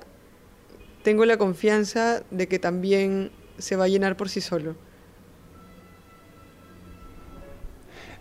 tengo 1.02 1.24
la 1.24 1.36
confianza 1.36 2.22
de 2.30 2.46
que 2.46 2.60
también 2.60 3.32
se 3.58 3.74
va 3.74 3.84
a 3.84 3.88
llenar 3.88 4.16
por 4.16 4.28
sí 4.28 4.40
solo. 4.40 4.76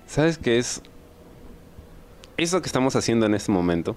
¿Sabes 0.08 0.40
qué 0.40 0.58
es? 0.58 0.82
Eso 2.38 2.62
que 2.62 2.68
estamos 2.68 2.96
haciendo 2.96 3.26
en 3.26 3.36
este 3.36 3.52
momento, 3.52 3.96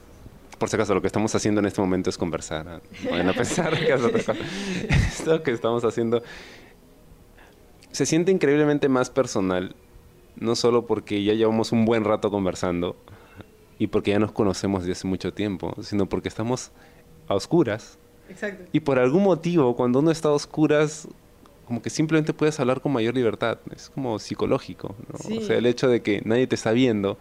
por 0.60 0.68
si 0.68 0.76
acaso 0.76 0.94
lo 0.94 1.00
que 1.00 1.06
estamos 1.06 1.34
haciendo 1.34 1.60
en 1.60 1.66
este 1.66 1.80
momento 1.80 2.10
es 2.10 2.18
conversar. 2.18 2.82
Bueno, 3.08 3.30
a 3.30 3.32
pensar 3.32 3.76
que 3.78 3.94
es 3.94 4.02
otra 4.02 4.12
cosa. 4.12 4.34
Esto 4.90 5.42
que 5.42 5.52
estamos 5.52 5.82
haciendo 5.86 6.22
se 7.90 8.04
siente 8.04 8.30
increíblemente 8.30 8.90
más 8.90 9.08
personal, 9.08 9.74
no 10.36 10.54
solo 10.54 10.86
porque 10.86 11.24
ya 11.24 11.32
llevamos 11.32 11.72
un 11.72 11.86
buen 11.86 12.04
rato 12.04 12.30
conversando 12.30 12.94
y 13.78 13.86
porque 13.86 14.10
ya 14.10 14.18
nos 14.18 14.32
conocemos 14.32 14.82
desde 14.82 14.92
hace 14.92 15.06
mucho 15.08 15.32
tiempo, 15.32 15.74
sino 15.80 16.06
porque 16.06 16.28
estamos 16.28 16.72
a 17.26 17.34
oscuras. 17.34 17.98
Exacto. 18.28 18.68
Y 18.70 18.80
por 18.80 18.98
algún 18.98 19.22
motivo, 19.22 19.74
cuando 19.74 20.00
uno 20.00 20.10
está 20.10 20.28
a 20.28 20.32
oscuras, 20.32 21.08
como 21.64 21.80
que 21.80 21.88
simplemente 21.88 22.34
puedes 22.34 22.60
hablar 22.60 22.82
con 22.82 22.92
mayor 22.92 23.14
libertad. 23.14 23.58
Es 23.74 23.88
como 23.88 24.18
psicológico, 24.18 24.94
¿no? 25.10 25.18
Sí. 25.20 25.38
O 25.38 25.40
sea, 25.40 25.56
el 25.56 25.64
hecho 25.64 25.88
de 25.88 26.02
que 26.02 26.20
nadie 26.26 26.46
te 26.46 26.54
está 26.54 26.72
viendo 26.72 27.16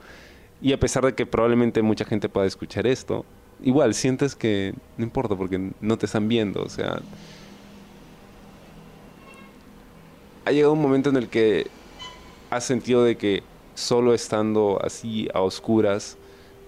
y 0.61 0.73
a 0.73 0.79
pesar 0.79 1.05
de 1.05 1.13
que 1.15 1.25
probablemente 1.25 1.81
mucha 1.81 2.05
gente 2.05 2.27
pueda 2.29 2.45
escuchar 2.47 2.85
esto, 2.87 3.25
igual 3.63 3.93
sientes 3.93 4.35
que 4.35 4.73
no 4.97 5.03
importa 5.05 5.35
porque 5.35 5.71
no 5.79 5.97
te 5.97 6.05
están 6.05 6.27
viendo. 6.27 6.61
O 6.63 6.69
sea, 6.69 6.99
ha 10.45 10.51
llegado 10.51 10.73
un 10.73 10.81
momento 10.81 11.09
en 11.09 11.17
el 11.17 11.29
que 11.29 11.67
has 12.49 12.63
sentido 12.63 13.03
de 13.03 13.15
que 13.17 13.43
solo 13.75 14.13
estando 14.13 14.79
así 14.83 15.27
a 15.33 15.41
oscuras 15.41 16.17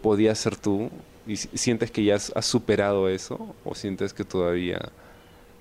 podías 0.02 0.38
ser 0.40 0.56
tú 0.56 0.90
y 1.28 1.36
si- 1.38 1.50
sientes 1.58 1.92
que 1.92 2.04
ya 2.04 2.16
has, 2.16 2.32
superado 2.46 3.10
eso 3.10 3.54
o 3.66 3.76
sientes 3.76 4.14
que 4.14 4.24
todavía 4.24 4.80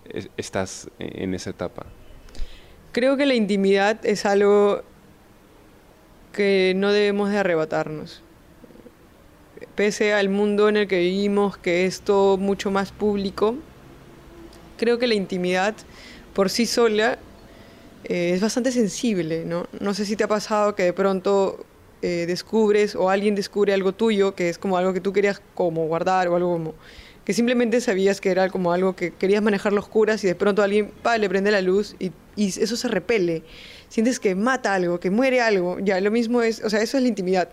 es- 0.09 0.29
estás 0.37 0.89
en 0.99 1.35
esa 1.35 1.51
etapa. 1.51 1.87
Creo 2.93 3.17
que 3.17 3.27
la 3.27 3.35
intimidad 3.35 4.05
es 4.05 4.27
algo 4.27 4.83
que 6.33 6.73
no 6.77 6.93
debemos 6.93 7.31
de 7.31 7.39
arrebatarnos. 7.39 8.23
Pese 9.75 10.13
al 10.13 10.29
mundo 10.29 10.69
en 10.69 10.77
el 10.77 10.89
que 10.89 10.99
vivimos, 10.99 11.57
que 11.57 11.87
es 11.87 12.03
todo 12.03 12.37
mucho 12.37 12.71
más 12.71 12.93
público, 12.93 13.57
creo 14.77 14.99
que 14.99 15.07
la 15.07 15.15
intimidad 15.15 15.75
por 16.35 16.51
sí 16.51 16.67
sola 16.67 17.19
eh, 18.05 18.33
es 18.35 18.41
bastante 18.41 18.73
sensible, 18.73 19.45
¿no? 19.45 19.67
No 19.79 19.95
sé 19.95 20.05
si 20.07 20.17
te 20.17 20.25
ha 20.25 20.29
pasado 20.29 20.75
que 20.75 20.85
de 20.85 20.93
pronto 20.93 21.65
eh, 22.03 22.25
descubres 22.27 22.97
o 22.97 23.11
alguien 23.11 23.35
descubre 23.35 23.75
algo 23.75 23.93
tuyo 23.93 24.35
que 24.35 24.49
es 24.49 24.57
como 24.57 24.79
algo 24.79 24.95
que 24.95 25.03
tú 25.03 25.13
querías 25.13 25.43
como 25.55 25.87
guardar 25.87 26.29
o 26.29 26.37
algo 26.37 26.53
como 26.53 26.75
que 27.31 27.35
simplemente 27.35 27.81
sabías 27.81 28.21
que 28.21 28.33
era 28.33 28.51
como 28.51 28.73
algo 28.73 28.97
que 28.97 29.13
querías 29.13 29.41
manejar 29.41 29.73
las 29.73 29.85
oscuras 29.85 30.25
y 30.25 30.27
de 30.27 30.35
pronto 30.35 30.65
alguien 30.65 30.91
pa, 31.01 31.17
le 31.17 31.29
prende 31.29 31.53
la 31.53 31.61
luz 31.61 31.95
y, 32.01 32.11
y 32.35 32.49
eso 32.49 32.75
se 32.75 32.89
repele. 32.89 33.45
Sientes 33.89 34.19
que 34.19 34.35
mata 34.35 34.75
algo, 34.75 34.99
que 34.99 35.11
muere 35.11 35.41
algo. 35.41 35.79
Ya, 35.79 36.01
lo 36.01 36.11
mismo 36.11 36.43
es, 36.43 36.61
o 36.65 36.69
sea, 36.69 36.83
eso 36.83 36.97
es 36.97 37.05
la 37.05 37.09
intimidad. 37.09 37.49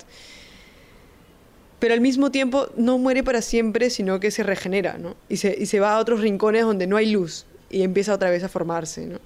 Pero 1.77 1.93
al 1.93 2.01
mismo 2.01 2.31
tiempo 2.31 2.69
no 2.75 2.97
muere 2.97 3.23
para 3.23 3.43
siempre, 3.43 3.91
sino 3.91 4.19
que 4.19 4.31
se 4.31 4.41
regenera, 4.41 4.97
¿no? 4.97 5.15
Y 5.29 5.37
se, 5.37 5.55
y 5.55 5.67
se 5.67 5.79
va 5.79 5.93
a 5.93 5.99
otros 5.99 6.21
rincones 6.21 6.63
donde 6.63 6.87
no 6.87 6.97
hay 6.97 7.11
luz 7.11 7.45
y 7.69 7.83
empieza 7.83 8.15
otra 8.15 8.31
vez 8.31 8.43
a 8.43 8.49
formarse, 8.49 9.05
¿no? 9.05 9.19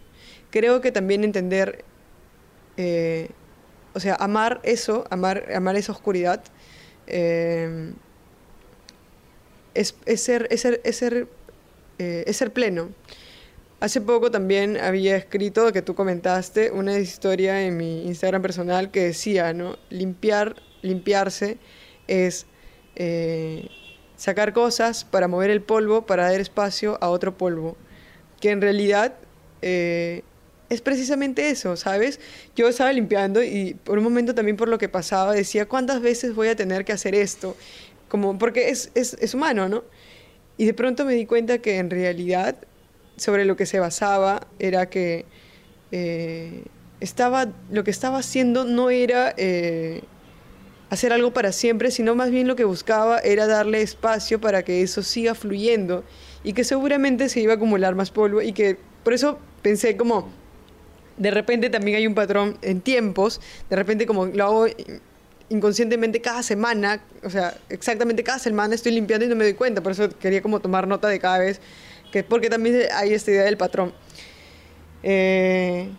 Creo 0.49 0.81
que 0.81 0.91
también 0.91 1.23
entender, 1.23 1.85
eh, 2.75 3.29
o 3.93 4.01
sea, 4.01 4.15
amar 4.15 4.59
eso, 4.63 5.05
amar, 5.11 5.45
amar 5.55 5.77
esa 5.77 5.93
oscuridad, 5.93 6.43
eh, 7.07 7.93
es, 9.73 9.95
ser, 10.15 10.47
ser, 10.57 10.81
ser, 10.93 11.27
eh, 11.99 12.31
ser 12.33 12.51
pleno. 12.51 12.89
Hace 13.79 13.99
poco 13.99 14.29
también 14.29 14.77
había 14.77 15.15
escrito, 15.15 15.71
que 15.73 15.81
tú 15.81 15.95
comentaste, 15.95 16.69
una 16.69 16.99
historia 16.99 17.63
en 17.63 17.77
mi 17.77 18.05
Instagram 18.05 18.41
personal 18.41 18.91
que 18.91 19.01
decía, 19.01 19.53
¿no? 19.53 19.75
Limpiar, 19.89 20.55
limpiarse 20.83 21.57
es 22.07 22.45
eh, 22.95 23.69
sacar 24.17 24.53
cosas 24.53 25.03
para 25.03 25.27
mover 25.27 25.49
el 25.49 25.63
polvo, 25.63 26.05
para 26.05 26.29
dar 26.29 26.39
espacio 26.39 26.99
a 27.01 27.09
otro 27.09 27.37
polvo. 27.37 27.75
Que 28.39 28.51
en 28.51 28.61
realidad 28.61 29.15
eh, 29.63 30.21
es 30.69 30.81
precisamente 30.81 31.49
eso, 31.49 31.75
¿sabes? 31.75 32.19
Yo 32.55 32.67
estaba 32.67 32.93
limpiando 32.93 33.41
y 33.41 33.73
por 33.83 33.97
un 33.97 34.03
momento 34.03 34.35
también 34.35 34.57
por 34.57 34.67
lo 34.67 34.77
que 34.77 34.89
pasaba 34.89 35.33
decía, 35.33 35.67
¿cuántas 35.67 36.01
veces 36.01 36.35
voy 36.35 36.49
a 36.49 36.55
tener 36.55 36.85
que 36.85 36.93
hacer 36.93 37.15
esto? 37.15 37.57
Como, 38.11 38.37
porque 38.37 38.67
es, 38.67 38.91
es, 38.93 39.13
es 39.21 39.33
humano, 39.33 39.69
¿no? 39.69 39.85
Y 40.57 40.65
de 40.65 40.73
pronto 40.73 41.05
me 41.05 41.13
di 41.13 41.25
cuenta 41.25 41.59
que 41.59 41.77
en 41.77 41.89
realidad 41.89 42.57
sobre 43.15 43.45
lo 43.45 43.55
que 43.55 43.65
se 43.65 43.79
basaba 43.79 44.47
era 44.59 44.89
que 44.89 45.23
eh, 45.93 46.65
estaba, 46.99 47.47
lo 47.71 47.85
que 47.85 47.91
estaba 47.91 48.17
haciendo 48.17 48.65
no 48.65 48.89
era 48.89 49.33
eh, 49.37 50.01
hacer 50.89 51.13
algo 51.13 51.31
para 51.31 51.53
siempre, 51.53 51.89
sino 51.89 52.13
más 52.13 52.31
bien 52.31 52.49
lo 52.49 52.57
que 52.57 52.65
buscaba 52.65 53.19
era 53.19 53.47
darle 53.47 53.81
espacio 53.81 54.41
para 54.41 54.63
que 54.63 54.81
eso 54.81 55.03
siga 55.03 55.33
fluyendo 55.33 56.03
y 56.43 56.51
que 56.51 56.65
seguramente 56.65 57.29
se 57.29 57.39
iba 57.39 57.53
a 57.53 57.55
acumular 57.55 57.95
más 57.95 58.11
polvo 58.11 58.41
y 58.41 58.51
que 58.51 58.77
por 59.05 59.13
eso 59.13 59.39
pensé 59.61 59.95
como, 59.95 60.29
de 61.15 61.31
repente 61.31 61.69
también 61.69 61.95
hay 61.95 62.07
un 62.07 62.15
patrón 62.15 62.57
en 62.61 62.81
tiempos, 62.81 63.39
de 63.69 63.75
repente 63.77 64.05
como 64.05 64.25
lo 64.25 64.43
hago 64.43 64.65
inconscientemente 65.51 66.21
cada 66.21 66.41
semana, 66.43 67.03
o 67.23 67.29
sea, 67.29 67.55
exactamente 67.69 68.23
cada 68.23 68.39
semana 68.39 68.73
estoy 68.73 68.91
limpiando 68.93 69.25
y 69.25 69.29
no 69.29 69.35
me 69.35 69.43
doy 69.43 69.53
cuenta, 69.53 69.81
por 69.81 69.91
eso 69.91 70.09
quería 70.17 70.41
como 70.41 70.59
tomar 70.59 70.87
nota 70.87 71.07
de 71.07 71.19
cada 71.19 71.37
vez, 71.39 71.59
que, 72.11 72.23
porque 72.23 72.49
también 72.49 72.83
hay 72.93 73.13
esta 73.13 73.31
idea 73.31 73.43
del 73.43 73.57
patrón. 73.57 73.93
Eh, 75.03 75.89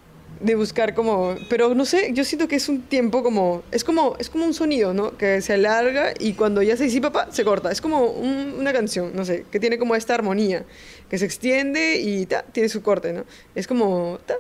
de 0.41 0.55
buscar 0.57 0.95
como, 0.95 1.37
pero 1.49 1.73
no 1.75 1.85
sé, 1.85 2.11
yo 2.15 2.25
siento 2.25 2.49
que 2.49 2.57
es 2.57 2.69
un 2.69 2.83
tiempo 2.83 3.23
como, 3.23 3.63
es 3.71 3.85
como, 3.85 4.17
es 4.19 4.29
como 4.29 4.45
un 4.45 4.55
sonido, 4.55 4.93
¿no? 4.93 5.17
Que 5.17 5.41
se 5.41 5.53
alarga 5.53 6.15
y 6.19 6.33
cuando 6.33 6.63
ya 6.63 6.77
se 6.77 6.85
disipa, 6.85 7.13
pa, 7.13 7.31
se 7.31 7.45
corta. 7.45 7.71
Es 7.71 7.81
como 7.81 8.07
un- 8.07 8.55
una 8.59 8.73
canción, 8.73 9.13
no 9.15 9.25
sé, 9.25 9.45
que 9.53 9.61
tiene 9.61 9.79
como 9.79 9.95
esta 9.95 10.15
armonía, 10.15 10.65
que 11.09 11.19
se 11.19 11.27
extiende 11.27 11.97
y 12.01 12.27
ta, 12.27 12.43
tiene 12.43 12.69
su 12.69 12.83
corte, 12.83 13.13
¿no? 13.13 13.25
Es 13.55 13.69
como, 13.69 14.19
ta, 14.27 14.35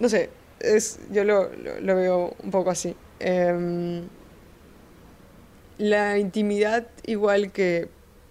no 0.00 0.08
sé, 0.08 0.30
es, 0.58 0.98
yo 1.12 1.22
lo, 1.22 1.44
lo, 1.54 1.80
lo 1.80 1.94
veo 1.96 2.34
un 2.42 2.50
poco 2.50 2.70
así. 2.70 2.96
Em, 3.20 4.02
la 5.78 6.18
intimidad, 6.18 6.86
igual 7.04 7.52
que, 7.52 7.88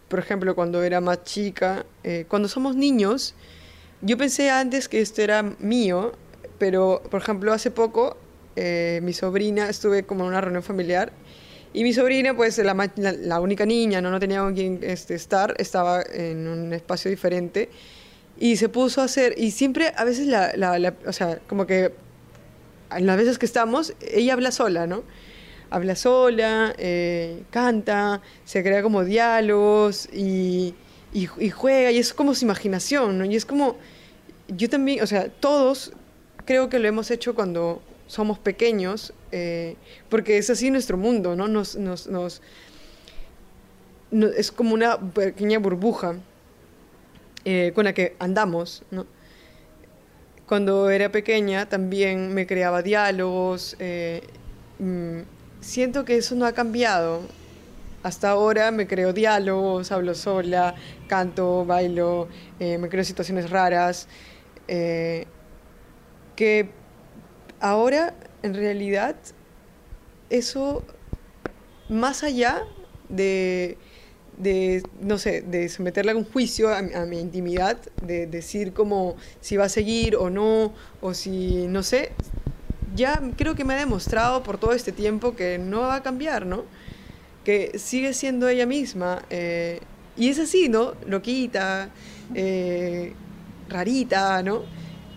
por 0.08 0.20
ejemplo, 0.20 0.56
cuando 0.56 0.84
era 0.84 1.02
más 1.02 1.24
chica, 1.24 1.86
eh, 2.04 2.26
cuando 2.28 2.48
somos 2.48 2.76
niños, 2.76 3.36
yo 4.02 4.18
pensé 4.18 4.50
antes 4.50 4.88
que 4.90 5.02
esto 5.02 5.22
era 5.22 5.44
mío, 5.60 6.14
pero, 6.60 7.02
por 7.10 7.22
ejemplo, 7.22 7.54
hace 7.54 7.72
poco, 7.72 8.18
eh, 8.56 9.00
mi 9.04 9.14
sobrina, 9.14 9.70
estuve 9.70 10.04
como 10.04 10.24
en 10.24 10.30
una 10.30 10.42
reunión 10.42 10.64
familiar, 10.64 11.12
y 11.74 11.84
mi 11.84 11.92
sobrina, 11.94 12.36
pues 12.36 12.58
la, 12.60 12.74
la- 12.96 13.12
la 13.12 13.40
única 13.42 13.66
niña, 13.66 14.00
¿no? 14.02 14.10
no 14.10 14.20
tenía 14.20 14.40
con 14.40 14.54
quien 14.56 14.80
este, 14.82 15.14
estar, 15.16 15.56
estaba 15.58 16.02
en 16.02 16.48
un 16.48 16.74
espacio 16.74 17.12
diferente, 17.12 17.70
y 18.40 18.56
se 18.58 18.70
puso 18.70 19.02
a 19.02 19.06
hacer, 19.06 19.36
y 19.38 19.52
siempre, 19.52 19.92
a 19.96 20.04
veces, 20.04 20.28
la, 20.28 20.54
la- 20.56 20.94
o 21.06 21.14
sea, 21.14 21.40
como 21.48 21.68
que 21.68 21.94
las 23.00 23.18
veces 23.18 23.38
que 23.38 23.46
estamos, 23.46 23.94
ella 24.02 24.34
habla 24.34 24.52
sola, 24.52 24.88
¿no? 24.88 25.04
Habla 25.70 25.96
sola, 25.96 26.74
eh, 26.78 27.44
canta, 27.50 28.22
se 28.46 28.64
crea 28.64 28.82
como 28.84 29.04
diálogos 29.04 30.08
y, 30.14 30.74
y, 31.14 31.26
juega, 31.50 31.92
y 31.92 31.98
es 31.98 32.14
como 32.14 32.34
su 32.36 32.46
imaginación, 32.46 33.18
¿no? 33.18 33.26
Y 33.26 33.36
es 33.36 33.46
como, 33.46 33.76
yo 34.48 34.70
también, 34.70 35.04
o 35.04 35.08
sea, 35.08 35.30
todos 35.30 35.94
creo 36.46 36.70
que 36.70 36.80
lo 36.80 36.88
hemos 36.88 37.12
hecho 37.12 37.36
cuando 37.36 37.82
somos 38.08 38.40
pequeños, 38.40 39.14
eh, 39.32 39.76
porque 40.10 40.38
es 40.38 40.50
así 40.50 40.72
nuestro 40.72 40.98
mundo, 40.98 41.36
¿no? 41.36 41.48
Nos, 41.48 41.76
nos, 41.76 42.08
nos, 42.08 42.42
no- 44.12 44.28
es 44.28 44.52
como 44.52 44.74
una 44.74 44.98
pequeña 45.00 45.60
burbuja 45.60 46.16
eh, 47.44 47.72
con 47.76 47.86
la 47.86 47.94
que 47.94 48.16
andamos, 48.20 48.84
¿no? 48.92 49.06
Cuando 50.46 50.90
era 50.90 51.12
pequeña 51.12 51.68
también 51.68 52.34
me 52.34 52.46
creaba 52.46 52.82
diálogos. 52.82 53.76
eh, 53.80 54.22
mm, 54.80 55.20
siento 55.66 56.06
que 56.06 56.18
eso 56.18 56.36
no 56.36 56.46
ha 56.46 56.54
cambiado. 56.54 57.22
Hasta 58.04 58.30
ahora 58.30 58.70
me 58.72 58.86
creo 58.88 59.14
diálogos, 59.14 59.92
hablo 59.92 60.14
sola, 60.14 60.76
canto, 61.08 61.66
bailo, 61.66 62.28
eh, 62.60 62.78
me 62.78 62.88
creo 62.88 63.04
situaciones 63.04 63.50
raras. 63.50 64.08
eh, 64.68 65.26
que 66.36 66.70
ahora, 67.62 68.14
en 68.44 68.54
realidad, 68.54 69.16
eso, 70.30 70.84
más 71.88 72.24
allá 72.24 72.64
de, 73.08 73.78
de, 74.38 74.84
no 75.00 75.18
sé, 75.18 75.42
de 75.42 75.70
someterla 75.70 76.12
a 76.12 76.16
un 76.16 76.26
juicio 76.26 76.70
a, 76.70 76.80
a, 76.80 77.06
mi 77.06 77.20
intimidad, 77.22 77.78
de 78.02 78.28
decir 78.28 78.74
como 78.74 79.16
si 79.40 79.56
va 79.56 79.66
a 79.66 79.70
seguir 79.70 80.18
o 80.18 80.30
no, 80.30 80.74
o 81.02 81.14
si, 81.14 81.68
no 81.68 81.84
sé, 81.84 82.12
ya 82.96 83.22
creo 83.38 83.56
que 83.56 83.64
me 83.64 83.74
ha 83.74 83.78
demostrado 83.78 84.44
por 84.44 84.58
todo 84.58 84.74
este 84.74 84.92
tiempo 84.92 85.36
que 85.36 85.58
no 85.58 85.82
va 85.82 85.96
a 85.96 86.04
cambiar, 86.04 86.46
¿no? 86.46 86.64
Que 87.44 87.78
sigue 87.78 88.14
siendo 88.14 88.48
ella 88.48 88.66
misma. 88.66 89.24
Eh, 89.30 89.80
y 90.18 90.30
es 90.30 90.40
así, 90.40 90.70
¿no? 90.70 90.94
Loquita, 91.06 91.90
eh, 92.34 93.14
rarita, 93.70 94.42
¿no? 94.44 94.64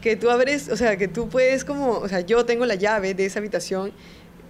Que 0.02 0.16
tú 0.16 0.30
abres, 0.30 0.68
o 0.68 0.76
sea, 0.76 0.96
que 0.96 1.08
tú 1.08 1.28
puedes 1.28 1.64
como, 1.64 1.92
o 1.92 2.08
sea, 2.08 2.20
yo 2.20 2.44
tengo 2.44 2.66
la 2.66 2.74
llave 2.74 3.14
de 3.14 3.26
esa 3.26 3.38
habitación 3.38 3.92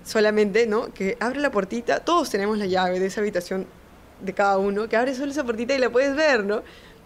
solamente, 0.05 0.67
¿no? 0.67 0.93
Que 0.93 1.17
abre 1.21 1.41
la 1.41 1.51
puertita, 1.51 2.01
todos 2.01 2.31
tenemos 2.31 2.59
la 2.59 2.67
llave 2.67 2.99
de 2.99 3.07
esa 3.07 3.21
habitación 3.21 3.67
de 4.21 4.33
cada 4.33 4.59
uno, 4.59 4.89
que 4.89 4.97
abre 4.97 5.15
solo 5.15 5.31
esa 5.31 5.45
puertita 5.45 5.75
y 5.75 5.79
la 5.79 5.91
puedes 5.91 6.17
ver, 6.17 6.45
¿no? 6.45 6.63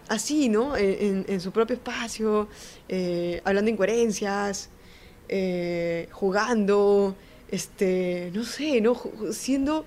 Así, 0.07 0.49
¿no? 0.49 0.75
En, 0.75 1.25
en 1.27 1.39
su 1.41 1.51
propio 1.51 1.75
espacio, 1.75 2.47
eh, 2.89 3.41
hablando 3.45 3.71
incoherencias, 3.71 4.69
eh, 5.29 6.07
jugando, 6.11 7.15
este, 7.49 8.31
no 8.33 8.43
sé, 8.43 8.81
¿no? 8.81 8.99
Siendo, 9.31 9.85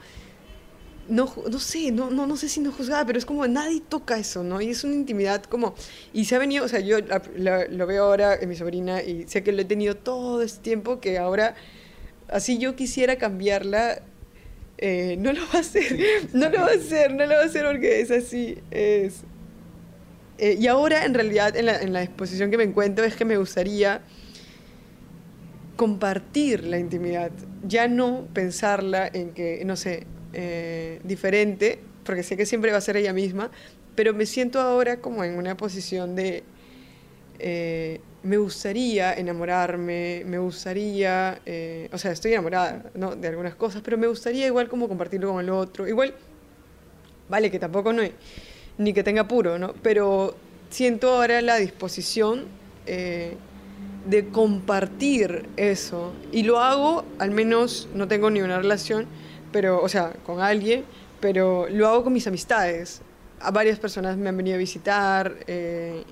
no, 1.09 1.33
no 1.50 1.59
sé, 1.59 1.90
no, 1.93 2.11
no, 2.11 2.26
no 2.26 2.37
sé 2.37 2.49
si 2.49 2.61
no 2.61 2.73
juzgada, 2.73 3.05
pero 3.07 3.19
es 3.19 3.26
como 3.26 3.47
nadie 3.47 3.81
toca 3.81 4.19
eso, 4.19 4.43
¿no? 4.43 4.61
Y 4.61 4.71
es 4.71 4.85
una 4.85 4.95
intimidad 4.95 5.43
como, 5.45 5.75
y 6.12 6.25
se 6.25 6.37
ha 6.37 6.38
venido, 6.38 6.64
o 6.64 6.69
sea, 6.69 6.81
yo 6.81 6.99
lo 7.37 7.87
veo 7.87 8.05
ahora 8.05 8.35
en 8.35 8.49
mi 8.49 8.57
sobrina 8.57 9.02
y 9.02 9.26
sé 9.28 9.43
que 9.43 9.52
lo 9.52 9.62
he 9.62 9.64
tenido 9.64 9.97
todo 9.97 10.43
este 10.43 10.62
tiempo, 10.62 11.00
que 11.00 11.19
ahora, 11.19 11.55
así 12.28 12.59
yo 12.59 12.76
quisiera 12.76 13.16
cambiarla, 13.16 14.02
eh, 14.78 15.16
no 15.19 15.33
lo 15.33 15.40
va 15.43 15.55
a 15.55 15.61
hacer, 15.61 15.99
no 16.33 16.49
lo 16.49 16.61
va 16.61 16.69
a 16.69 16.75
hacer, 16.75 17.12
no 17.12 17.25
lo 17.26 17.35
va 17.35 17.43
a 17.43 17.47
hacer 17.47 17.66
porque 17.66 18.00
es 18.00 18.11
así, 18.11 18.59
es... 18.71 19.23
Eh, 20.38 20.59
y 20.61 20.66
ahora, 20.66 21.07
en 21.07 21.14
realidad, 21.14 21.55
la, 21.62 21.81
en 21.81 21.95
la 21.95 22.02
exposición 22.02 22.50
que 22.50 22.59
me 22.59 22.64
encuentro, 22.64 23.07
es 23.07 23.16
que 23.16 23.25
me 23.25 23.38
gustaría 23.38 24.02
compartir 25.76 26.64
la 26.64 26.78
intimidad, 26.78 27.30
ya 27.66 27.87
no 27.87 28.26
pensarla 28.33 29.09
en 29.12 29.33
que, 29.33 29.62
no 29.64 29.76
sé, 29.76 30.06
eh, 30.33 31.00
diferente, 31.04 31.78
porque 32.02 32.23
sé 32.23 32.37
que 32.37 32.47
siempre 32.47 32.73
va 32.73 32.78
a 32.78 32.80
ser 32.80 32.97
ella 32.97 33.12
misma, 33.12 33.50
pero 33.95 34.14
me 34.14 34.26
siento 34.26 34.61
ahora 34.61 35.00
como 35.00 35.23
en 35.23 35.37
una 35.37 35.56
posición 35.56 36.16
de, 36.16 36.45
eh, 37.38 38.00
me 38.23 38.38
gustaría 38.38 39.12
enamorarme, 39.14 40.23
me 40.26 40.38
gustaría, 40.38 41.40
eh, 41.45 41.88
o 41.92 41.99
sea, 41.99 42.12
estoy 42.12 42.33
enamorada 42.33 42.90
¿no? 42.95 43.14
de 43.14 43.28
algunas 43.28 43.54
cosas, 43.54 43.83
pero 43.85 43.99
me 43.99 44.06
gustaría 44.06 44.47
igual 44.47 44.68
como 44.68 44.88
compartirlo 44.88 45.33
con 45.33 45.45
el 45.45 45.50
otro, 45.50 45.87
igual, 45.87 46.14
vale, 47.28 47.50
que 47.50 47.59
tampoco 47.59 47.92
no 47.92 48.00
hay, 48.02 48.12
ni 48.78 48.92
que 48.95 49.02
tenga 49.02 49.28
puro, 49.28 49.59
¿no? 49.59 49.75
Pero 49.83 50.35
siento 50.71 51.11
ahora 51.11 51.42
la 51.42 51.56
disposición 51.56 52.45
de 54.06 54.28
compartir 54.28 55.48
eso. 55.56 56.12
Y 56.32 56.44
lo 56.44 56.60
hago, 56.60 57.04
al 57.18 57.30
menos 57.30 57.88
no 57.94 58.08
tengo 58.08 58.30
ni 58.30 58.40
una 58.40 58.58
relación, 58.58 59.06
pero, 59.52 59.82
o 59.82 59.88
sea, 59.88 60.12
con 60.25 60.40
alguien, 60.40 60.84
pero 61.20 61.66
lo 61.68 61.88
hago 61.88 62.04
con 62.04 62.12
mis 62.12 62.26
amistades. 62.26 63.02
A 63.40 63.50
varias 63.50 63.78
personas 63.78 64.16
me 64.16 64.28
han 64.28 64.36
venido 64.36 64.56
a 64.56 64.58
visitar 64.58 65.36
eh, 65.46 66.04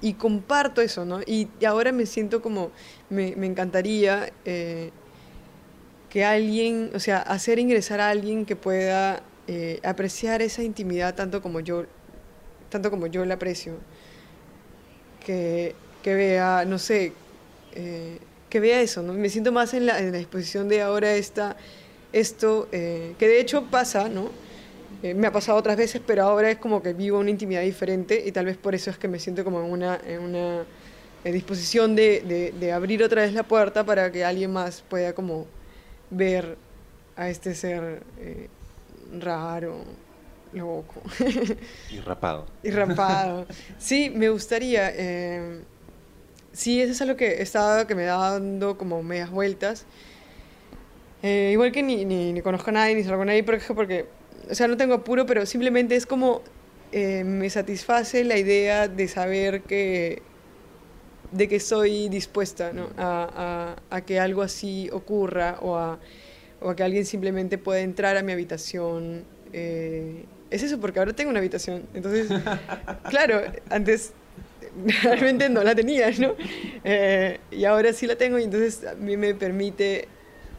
y 0.00 0.14
comparto 0.14 0.80
eso, 0.80 1.04
¿no? 1.04 1.20
Y, 1.22 1.48
ahora 1.66 1.92
me 1.92 2.06
siento 2.06 2.42
como, 2.42 2.70
me, 3.08 3.34
me 3.36 3.46
encantaría 3.46 4.32
eh, 4.44 4.90
que 6.10 6.24
alguien, 6.24 6.90
o 6.94 7.00
sea, 7.00 7.18
hacer 7.18 7.58
ingresar 7.58 8.00
a 8.00 8.10
alguien 8.10 8.44
que 8.44 8.56
pueda 8.56 9.22
eh, 9.46 9.80
apreciar 9.82 10.42
esa 10.42 10.62
intimidad 10.62 11.14
tanto 11.14 11.42
como 11.42 11.60
yo, 11.60 11.84
tanto 12.68 12.90
como 12.90 13.06
yo 13.06 13.24
la 13.24 13.34
aprecio. 13.34 13.74
Que, 15.24 15.74
que 16.02 16.14
vea, 16.14 16.64
no 16.66 16.78
sé, 16.78 17.12
eh, 17.74 18.18
que 18.48 18.60
vea 18.60 18.80
eso, 18.80 19.02
¿no? 19.02 19.12
Me 19.12 19.28
siento 19.28 19.52
más 19.52 19.74
en 19.74 19.86
la, 19.86 19.98
en 20.00 20.12
la 20.12 20.18
disposición 20.18 20.68
de 20.68 20.82
ahora 20.82 21.14
esta, 21.14 21.56
esto, 22.12 22.68
eh, 22.72 23.14
que 23.18 23.28
de 23.28 23.40
hecho 23.40 23.64
pasa, 23.70 24.08
¿no? 24.08 24.30
Eh, 25.02 25.14
me 25.14 25.28
ha 25.28 25.32
pasado 25.32 25.56
otras 25.56 25.76
veces, 25.76 26.02
pero 26.04 26.24
ahora 26.24 26.50
es 26.50 26.58
como 26.58 26.82
que 26.82 26.92
vivo 26.92 27.18
una 27.18 27.30
intimidad 27.30 27.62
diferente 27.62 28.22
y 28.26 28.32
tal 28.32 28.46
vez 28.46 28.56
por 28.56 28.74
eso 28.74 28.90
es 28.90 28.98
que 28.98 29.08
me 29.08 29.18
siento 29.18 29.44
como 29.44 29.64
en 29.64 29.70
una, 29.70 30.00
en 30.04 30.20
una 30.20 30.64
disposición 31.24 31.94
de, 31.94 32.20
de, 32.22 32.52
de, 32.52 32.72
abrir 32.72 33.02
otra 33.02 33.22
vez 33.22 33.32
la 33.32 33.44
puerta 33.44 33.84
para 33.84 34.10
que 34.10 34.24
alguien 34.24 34.52
más 34.52 34.82
pueda 34.82 35.14
como 35.14 35.46
ver 36.10 36.56
a 37.16 37.30
este 37.30 37.54
ser 37.54 38.02
raro, 39.18 39.84
loco. 40.52 41.02
Y 41.90 42.00
rapado. 42.00 42.46
y 42.62 42.70
rapado. 42.70 43.46
Sí, 43.78 44.10
me 44.10 44.28
gustaría 44.28 44.92
sí, 46.52 46.80
eso 46.80 46.92
es 46.92 47.00
algo 47.02 47.16
que 47.16 47.26
he 47.26 47.42
estado, 47.42 47.86
que 47.86 47.94
me 47.94 48.04
da 48.04 48.16
dando 48.16 48.76
como 48.78 49.02
medias 49.02 49.30
vueltas. 49.30 49.86
Eh, 51.22 51.50
igual 51.52 51.72
que 51.72 51.82
ni, 51.82 52.04
ni, 52.04 52.32
ni, 52.32 52.40
conozco 52.40 52.70
a 52.70 52.72
nadie, 52.72 52.94
ni 52.94 53.02
salgo 53.02 53.18
con 53.18 53.26
nadie, 53.26 53.44
porque, 53.44 53.74
porque, 53.74 54.06
o 54.50 54.54
sea, 54.54 54.68
no 54.68 54.76
tengo 54.76 54.94
apuro, 54.94 55.26
pero 55.26 55.44
simplemente 55.44 55.94
es 55.96 56.06
como 56.06 56.42
eh, 56.92 57.22
me 57.24 57.48
satisface 57.50 58.24
la 58.24 58.36
idea 58.36 58.88
de 58.88 59.06
saber 59.06 59.62
que, 59.62 60.22
de 61.30 61.48
que 61.48 61.56
estoy 61.56 62.08
dispuesta 62.08 62.72
¿no? 62.72 62.88
a, 62.96 63.76
a, 63.90 63.96
a, 63.96 64.00
que 64.00 64.18
algo 64.18 64.42
así 64.42 64.88
ocurra 64.92 65.58
o 65.60 65.76
a, 65.76 66.00
o 66.60 66.70
a 66.70 66.76
que 66.76 66.82
alguien 66.82 67.04
simplemente 67.04 67.58
pueda 67.58 67.80
entrar 67.80 68.16
a 68.16 68.22
mi 68.22 68.32
habitación. 68.32 69.24
Eh, 69.52 70.24
es 70.50 70.64
eso, 70.64 70.80
porque 70.80 70.98
ahora 70.98 71.12
tengo 71.12 71.30
una 71.30 71.38
habitación. 71.38 71.86
Entonces, 71.94 72.28
claro, 73.08 73.40
antes 73.68 74.12
realmente 75.02 75.48
no 75.48 75.62
la 75.62 75.74
tenía, 75.74 76.10
¿no? 76.18 76.34
Eh, 76.84 77.38
y 77.50 77.64
ahora 77.64 77.92
sí 77.92 78.06
la 78.06 78.16
tengo 78.16 78.38
y 78.38 78.44
entonces 78.44 78.84
a 78.86 78.94
mí 78.94 79.16
me 79.16 79.34
permite 79.34 80.08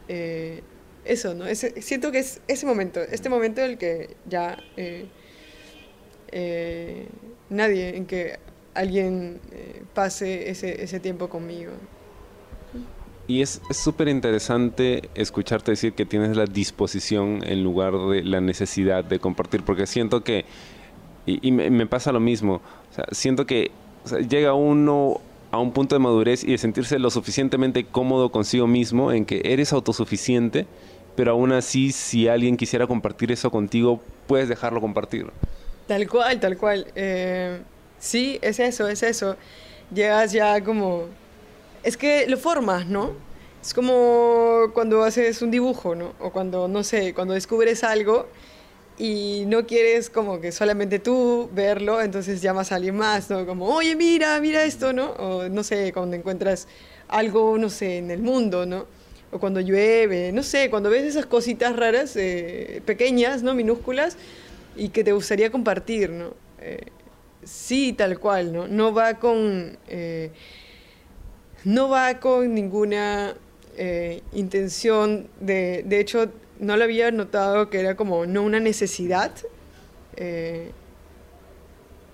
eh, 0.08 0.62
eso, 1.04 1.34
¿no? 1.34 1.46
Siento 1.54 2.12
que 2.12 2.18
es 2.18 2.40
ese 2.48 2.66
momento, 2.66 3.00
este 3.00 3.28
momento 3.28 3.60
en 3.60 3.70
el 3.70 3.78
que 3.78 4.16
ya 4.26 4.58
eh, 4.76 5.06
nadie, 7.50 7.96
en 7.96 8.06
que 8.06 8.38
alguien 8.74 9.40
pase 9.94 10.48
ese, 10.48 11.00
tiempo 11.00 11.28
conmigo. 11.28 11.72
Y 13.28 13.42
es 13.42 13.60
súper 13.70 14.08
interesante 14.08 15.10
escucharte 15.14 15.72
decir 15.72 15.92
que 15.92 16.06
tienes 16.06 16.36
la 16.36 16.46
disposición 16.46 17.42
en 17.44 17.62
lugar 17.62 17.92
de 17.92 18.24
la 18.24 18.40
necesidad 18.40 19.04
de 19.04 19.18
compartir, 19.18 19.62
porque 19.62 19.86
siento 19.86 20.24
que, 20.24 20.44
y, 21.26 21.46
y 21.46 21.52
me, 21.52 21.70
me, 21.70 21.86
pasa 21.86 22.12
lo 22.12 22.20
mismo, 22.20 22.62
o 22.90 22.94
sea, 22.94 23.04
siento 23.12 23.46
que 23.46 23.70
o 24.04 24.08
sea, 24.08 24.18
llega 24.20 24.54
uno 24.54 25.20
a 25.50 25.58
un 25.58 25.72
punto 25.72 25.94
de 25.94 25.98
madurez 25.98 26.44
y 26.44 26.52
de 26.52 26.58
sentirse 26.58 26.98
lo 26.98 27.10
suficientemente 27.10 27.84
cómodo 27.84 28.32
consigo 28.32 28.66
mismo 28.66 29.12
en 29.12 29.24
que 29.24 29.42
eres 29.44 29.72
autosuficiente, 29.72 30.66
pero 31.14 31.32
aún 31.32 31.52
así 31.52 31.92
si 31.92 32.26
alguien 32.26 32.56
quisiera 32.56 32.86
compartir 32.86 33.30
eso 33.30 33.50
contigo, 33.50 34.00
puedes 34.26 34.48
dejarlo 34.48 34.80
compartir. 34.80 35.26
Tal 35.86 36.08
cual, 36.08 36.40
tal 36.40 36.56
cual. 36.56 36.86
Eh, 36.94 37.60
sí, 37.98 38.38
es 38.40 38.60
eso, 38.60 38.88
es 38.88 39.02
eso. 39.02 39.36
Llegas 39.94 40.32
ya 40.32 40.62
como... 40.64 41.04
Es 41.82 41.96
que 41.96 42.26
lo 42.28 42.38
formas, 42.38 42.86
¿no? 42.86 43.12
Es 43.60 43.74
como 43.74 44.70
cuando 44.72 45.04
haces 45.04 45.42
un 45.42 45.50
dibujo, 45.50 45.94
¿no? 45.94 46.14
O 46.18 46.30
cuando, 46.30 46.66
no 46.66 46.82
sé, 46.82 47.12
cuando 47.12 47.34
descubres 47.34 47.84
algo 47.84 48.26
y 48.98 49.44
no 49.46 49.66
quieres 49.66 50.10
como 50.10 50.40
que 50.40 50.52
solamente 50.52 50.98
tú 50.98 51.48
verlo, 51.52 52.00
entonces 52.00 52.42
llamas 52.42 52.72
a 52.72 52.76
alguien 52.76 52.96
más, 52.96 53.30
¿no? 53.30 53.46
Como, 53.46 53.66
oye, 53.66 53.96
mira, 53.96 54.38
mira 54.40 54.64
esto, 54.64 54.92
¿no? 54.92 55.10
O 55.12 55.48
no 55.48 55.62
sé, 55.62 55.92
cuando 55.92 56.16
encuentras 56.16 56.68
algo, 57.08 57.58
no 57.58 57.70
sé, 57.70 57.98
en 57.98 58.10
el 58.10 58.20
mundo, 58.20 58.66
¿no? 58.66 58.86
O 59.30 59.38
cuando 59.38 59.60
llueve, 59.60 60.30
no 60.32 60.42
sé, 60.42 60.68
cuando 60.70 60.90
ves 60.90 61.04
esas 61.04 61.26
cositas 61.26 61.74
raras, 61.74 62.16
eh, 62.16 62.82
pequeñas, 62.84 63.42
¿no? 63.42 63.54
Minúsculas, 63.54 64.16
y 64.76 64.90
que 64.90 65.04
te 65.04 65.12
gustaría 65.12 65.50
compartir, 65.50 66.10
¿no? 66.10 66.34
Eh, 66.60 66.86
sí, 67.44 67.92
tal 67.92 68.18
cual, 68.18 68.52
¿no? 68.52 68.68
No 68.68 68.92
va 68.92 69.14
con... 69.14 69.78
Eh, 69.88 70.30
no 71.64 71.88
va 71.88 72.18
con 72.18 72.54
ninguna 72.54 73.34
eh, 73.76 74.22
intención 74.32 75.28
de... 75.40 75.84
De 75.86 76.00
hecho, 76.00 76.30
no 76.62 76.76
lo 76.76 76.84
había 76.84 77.10
notado 77.10 77.68
que 77.70 77.80
era 77.80 77.96
como 77.96 78.24
no 78.24 78.42
una 78.42 78.60
necesidad. 78.60 79.32
Eh, 80.16 80.70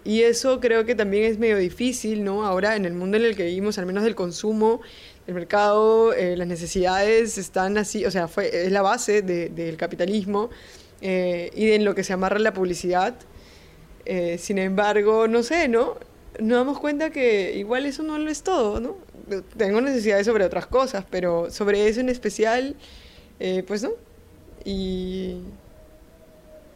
y 0.05 0.23
eso 0.23 0.59
creo 0.59 0.87
que 0.87 0.95
también 0.95 1.25
es 1.25 1.39
medio 1.39 1.59
difícil, 1.59 2.25
¿no? 2.25 2.47
Ahora 2.47 2.75
en 2.75 2.87
el 2.87 2.95
mundo 2.95 3.19
en 3.19 3.25
el 3.25 3.37
que 3.37 3.45
vivimos, 3.45 3.77
al 3.77 3.85
menos 3.85 4.05
del 4.05 4.15
consumo, 4.15 4.81
el 5.27 5.35
mercado, 5.35 6.15
eh, 6.15 6.35
las 6.35 6.47
necesidades 6.47 7.37
están 7.37 7.77
así, 7.77 8.07
o 8.07 8.11
sea, 8.11 8.27
fue, 8.27 8.65
es 8.65 8.73
la 8.73 8.81
base 8.81 9.21
de, 9.21 9.51
del 9.51 9.77
capitalismo 9.77 10.49
eh, 11.03 11.51
y 11.55 11.67
de 11.67 11.75
en 11.75 11.85
lo 11.85 11.95
que 11.95 12.03
se 12.03 12.15
amarra 12.15 12.39
la 12.39 12.55
publicidad. 12.55 13.15
Sin 14.39 14.57
embargo, 14.57 15.29
no 15.29 15.43
sé, 15.43 15.69
¿no? 15.69 15.99
Nos 16.41 16.59
damos 16.61 16.79
cuenta 16.79 17.11
que 17.11 17.55
igual 17.59 17.85
eso 17.85 18.03
no 18.03 18.17
lo 18.17 18.31
es 18.31 18.43
todo, 18.43 18.81
¿no? 18.81 18.97
Tengo 19.59 19.83
necesidades 19.83 20.25
sobre 20.25 20.47
otras 20.47 20.67
cosas, 20.67 21.05
pero 21.11 21.51
sobre 21.51 21.87
eso 21.87 22.01
en 22.01 22.09
especial, 22.09 22.75
pues 23.67 23.83
no, 23.83 23.91
y, 24.65 25.43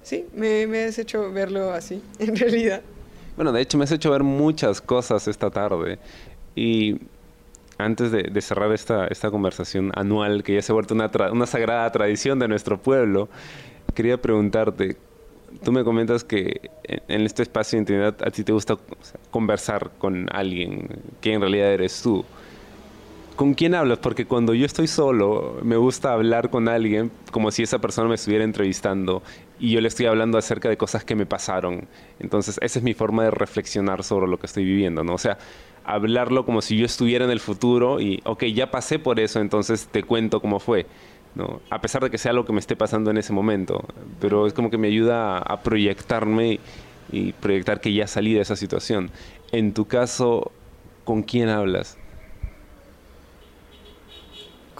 sí, 0.02 0.26
me, 0.34 0.84
has 0.84 0.98
hecho 0.98 1.32
verlo 1.32 1.72
así, 1.72 2.02
en 2.18 2.36
realidad. 2.36 2.82
Bueno, 3.36 3.52
de 3.52 3.60
hecho 3.62 3.78
me 3.78 3.84
has 3.84 3.92
hecho 3.92 4.10
ver 4.10 4.22
muchas 4.22 4.80
cosas 4.80 5.26
esta 5.28 5.50
tarde. 5.50 5.98
Y 6.54 6.98
antes 7.78 8.12
de, 8.12 8.24
de 8.24 8.40
cerrar 8.40 8.72
esta, 8.72 9.06
esta 9.06 9.30
conversación 9.30 9.90
anual, 9.94 10.42
que 10.42 10.54
ya 10.54 10.62
se 10.62 10.72
ha 10.72 10.74
vuelto 10.74 10.94
una, 10.94 11.10
una 11.32 11.46
sagrada 11.46 11.90
tradición 11.90 12.38
de 12.38 12.48
nuestro 12.48 12.80
pueblo, 12.80 13.28
quería 13.94 14.20
preguntarte, 14.20 14.96
tú 15.62 15.72
me 15.72 15.84
comentas 15.84 16.24
que 16.24 16.70
en, 16.84 17.22
este 17.22 17.42
espacio 17.42 17.76
de 17.76 17.80
intimidad 17.80 18.16
a 18.24 18.30
ti 18.30 18.44
te 18.44 18.52
gusta 18.52 18.76
conversar 19.30 19.90
con 19.98 20.28
alguien, 20.32 20.88
que 21.20 21.32
en 21.32 21.40
realidad 21.40 21.72
eres 21.72 22.00
tú. 22.02 22.24
¿Con 23.36 23.54
quién 23.54 23.74
hablas? 23.74 23.98
Porque 23.98 24.26
cuando 24.26 24.52
yo 24.52 24.66
estoy 24.66 24.86
solo, 24.86 25.58
me 25.62 25.76
gusta 25.76 26.12
hablar 26.12 26.50
con 26.50 26.68
alguien 26.68 27.10
como 27.30 27.50
si 27.50 27.62
esa 27.62 27.78
persona 27.78 28.08
me 28.08 28.16
estuviera 28.16 28.44
entrevistando 28.44 29.22
y 29.58 29.70
yo 29.70 29.80
le 29.80 29.88
estoy 29.88 30.06
hablando 30.06 30.36
acerca 30.36 30.68
de 30.68 30.76
cosas 30.76 31.04
que 31.04 31.14
me 31.14 31.24
pasaron. 31.24 31.88
Entonces, 32.20 32.58
esa 32.60 32.78
es 32.78 32.84
mi 32.84 32.94
forma 32.94 33.24
de 33.24 33.30
reflexionar 33.30 34.04
sobre 34.04 34.28
lo 34.28 34.38
que 34.38 34.46
estoy 34.46 34.64
viviendo, 34.64 35.02
¿no? 35.02 35.14
O 35.14 35.18
sea, 35.18 35.38
hablarlo 35.84 36.44
como 36.44 36.60
si 36.60 36.76
yo 36.76 36.84
estuviera 36.84 37.24
en 37.24 37.30
el 37.30 37.40
futuro 37.40 38.00
y, 38.00 38.20
ok, 38.24 38.44
ya 38.44 38.70
pasé 38.70 38.98
por 38.98 39.18
eso, 39.18 39.40
entonces 39.40 39.88
te 39.90 40.02
cuento 40.02 40.40
cómo 40.40 40.60
fue, 40.60 40.86
¿no? 41.34 41.60
A 41.70 41.80
pesar 41.80 42.02
de 42.02 42.10
que 42.10 42.18
sea 42.18 42.32
algo 42.32 42.44
que 42.44 42.52
me 42.52 42.60
esté 42.60 42.76
pasando 42.76 43.10
en 43.10 43.16
ese 43.16 43.32
momento, 43.32 43.84
pero 44.20 44.46
es 44.46 44.52
como 44.52 44.70
que 44.70 44.78
me 44.78 44.88
ayuda 44.88 45.38
a, 45.38 45.62
proyectarme 45.62 46.60
y 47.10 47.32
proyectar 47.32 47.80
que 47.80 47.92
ya 47.92 48.06
salí 48.06 48.34
de 48.34 48.40
esa 48.40 48.56
situación. 48.56 49.10
En 49.52 49.72
tu 49.74 49.86
caso, 49.86 50.52
¿con 51.04 51.22
quién 51.22 51.48
hablas? 51.48 51.98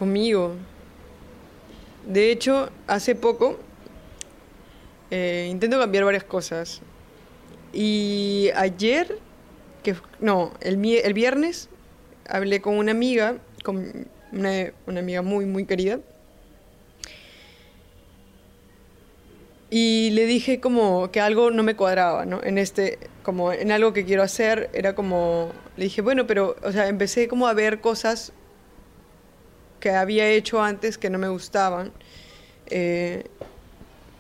Conmigo. 0.03 0.57
De 2.05 2.33
hecho, 2.33 2.71
hace 2.89 3.15
poco 3.15 3.57
eh, 5.13 5.47
intento 5.49 5.79
cambiar 5.79 6.05
varias 6.05 6.25
cosas. 6.25 6.81
Y 7.73 8.51
ayer, 8.57 9.21
que 9.85 9.95
no, 10.19 10.55
el, 10.61 10.85
el 10.85 11.15
viernes, 11.15 11.69
hablé 12.29 12.61
con 12.61 12.79
una 12.79 12.91
amiga, 12.91 13.37
con 13.63 14.09
una, 14.33 14.73
una 14.89 14.99
amiga 14.99 15.23
muy, 15.23 15.47
muy 15.47 15.67
querida. 15.67 16.01
Y 19.71 20.11
le 20.15 20.27
dije 20.27 20.59
como 20.59 21.13
que 21.13 21.21
algo 21.21 21.53
no 21.53 21.63
me 21.63 21.77
cuadraba, 21.77 22.27
¿no? 22.27 22.43
En 22.43 22.59
este, 22.59 22.99
como 23.23 23.53
en 23.53 23.71
algo 23.71 23.93
que 23.93 24.05
quiero 24.05 24.25
hacer, 24.25 24.69
era 24.73 24.97
como, 24.97 25.53
le 25.77 25.85
dije, 25.85 26.03
bueno, 26.03 26.27
pero, 26.27 26.57
o 26.65 26.73
sea, 26.73 26.89
empecé 26.89 27.29
como 27.29 27.47
a 27.47 27.55
ver 27.55 27.81
cosas 27.81 28.33
que 29.83 29.91
había 29.91 30.29
hecho 30.31 30.63
antes 30.63 30.97
que 30.97 31.11
no 31.11 31.19
me 31.19 31.29
gustaban, 31.29 31.93
eh, 32.69 33.25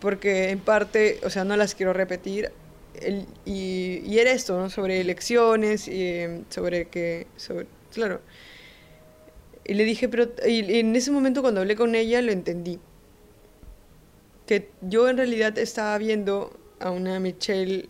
porque 0.00 0.50
en 0.50 0.60
parte, 0.60 1.20
o 1.24 1.30
sea, 1.30 1.44
no 1.44 1.56
las 1.56 1.74
quiero 1.74 1.92
repetir. 1.92 2.50
El- 3.00 3.26
y, 3.46 4.02
y 4.04 4.18
era 4.18 4.32
esto, 4.32 4.58
¿no? 4.58 4.70
Sobre 4.70 5.00
elecciones, 5.00 5.88
y, 5.88 6.02
eh, 6.02 6.42
sobre 6.50 6.88
que, 6.88 7.26
sobre, 7.36 7.66
claro. 7.92 8.20
Y 9.64 9.74
le 9.74 9.84
dije, 9.84 10.08
pero, 10.08 10.28
y, 10.46 10.64
y 10.72 10.80
en 10.80 10.94
ese 10.96 11.10
momento 11.10 11.40
cuando 11.42 11.60
hablé 11.60 11.76
con 11.76 11.94
ella 11.94 12.20
lo 12.22 12.32
entendí. 12.32 12.78
Que 14.46 14.70
yo 14.80 15.08
en 15.08 15.16
realidad 15.16 15.56
estaba 15.58 15.96
viendo 15.98 16.58
a 16.80 16.90
una 16.90 17.20
Michelle, 17.20 17.88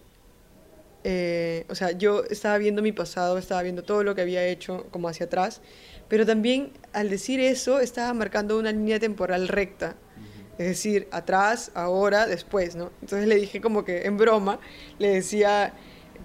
eh, 1.04 1.64
o 1.68 1.74
sea, 1.74 1.92
yo 1.92 2.24
estaba 2.24 2.58
viendo 2.58 2.82
mi 2.82 2.92
pasado, 2.92 3.38
estaba 3.38 3.62
viendo 3.62 3.82
todo 3.82 4.04
lo 4.04 4.14
que 4.14 4.20
había 4.22 4.44
hecho 4.46 4.86
como 4.90 5.08
hacia 5.08 5.26
atrás, 5.26 5.60
pero 6.12 6.26
también 6.26 6.72
al 6.92 7.08
decir 7.08 7.40
eso 7.40 7.80
estaba 7.80 8.12
marcando 8.12 8.58
una 8.58 8.70
línea 8.70 9.00
temporal 9.00 9.48
recta. 9.48 9.96
Es 10.58 10.66
decir, 10.66 11.08
atrás, 11.10 11.70
ahora, 11.72 12.26
después, 12.26 12.76
¿no? 12.76 12.90
Entonces 13.00 13.26
le 13.26 13.36
dije 13.36 13.62
como 13.62 13.82
que 13.86 14.02
en 14.02 14.18
broma, 14.18 14.60
le 14.98 15.08
decía, 15.08 15.72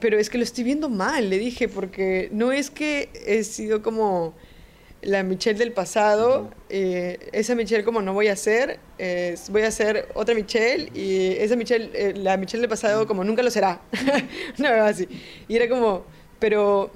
pero 0.01 0.19
es 0.19 0.29
que 0.29 0.39
lo 0.39 0.43
estoy 0.43 0.65
viendo 0.65 0.89
mal, 0.89 1.29
le 1.29 1.37
dije, 1.37 1.69
porque 1.69 2.27
no 2.33 2.51
es 2.51 2.69
que 2.69 3.09
he 3.25 3.45
sido 3.45 3.81
como 3.81 4.35
la 5.01 5.23
Michelle 5.23 5.57
del 5.57 5.71
pasado, 5.71 6.51
eh, 6.67 7.29
esa 7.31 7.55
Michelle 7.55 7.85
como 7.85 8.01
no 8.01 8.13
voy 8.13 8.27
a 8.27 8.35
ser, 8.35 8.81
eh, 8.97 9.35
voy 9.51 9.61
a 9.61 9.71
ser 9.71 10.09
otra 10.15 10.35
Michelle 10.35 10.91
y 10.93 11.27
esa 11.37 11.55
Michelle, 11.55 11.91
eh, 11.93 12.13
la 12.13 12.35
Michelle 12.35 12.59
del 12.59 12.69
pasado 12.69 13.07
como 13.07 13.23
nunca 13.23 13.41
lo 13.41 13.51
será. 13.51 13.79
Vez 14.57 14.69
así. 14.69 15.07
Y 15.47 15.55
era 15.55 15.69
como, 15.69 16.03
pero 16.39 16.91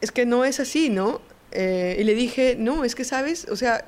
es 0.00 0.12
que 0.12 0.24
no 0.24 0.44
es 0.44 0.60
así, 0.60 0.88
¿no? 0.88 1.20
Eh, 1.52 1.96
y 1.98 2.04
le 2.04 2.14
dije, 2.14 2.56
no, 2.58 2.84
es 2.84 2.94
que 2.94 3.04
sabes, 3.04 3.46
o 3.50 3.56
sea, 3.56 3.84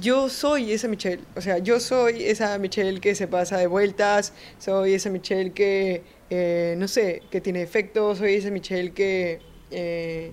yo 0.00 0.28
soy 0.28 0.72
esa 0.72 0.88
Michelle, 0.88 1.22
o 1.34 1.40
sea, 1.40 1.58
yo 1.58 1.80
soy 1.80 2.24
esa 2.24 2.56
Michelle 2.58 3.00
que 3.00 3.14
se 3.14 3.26
pasa 3.26 3.58
de 3.58 3.66
vueltas, 3.66 4.32
soy 4.58 4.94
esa 4.94 5.10
Michelle 5.10 5.52
que, 5.52 6.02
eh, 6.30 6.76
no 6.78 6.86
sé, 6.86 7.22
que 7.30 7.40
tiene 7.40 7.62
efectos, 7.62 8.18
soy 8.18 8.34
esa 8.34 8.50
Michelle 8.50 8.92
que, 8.92 9.40
eh, 9.72 10.32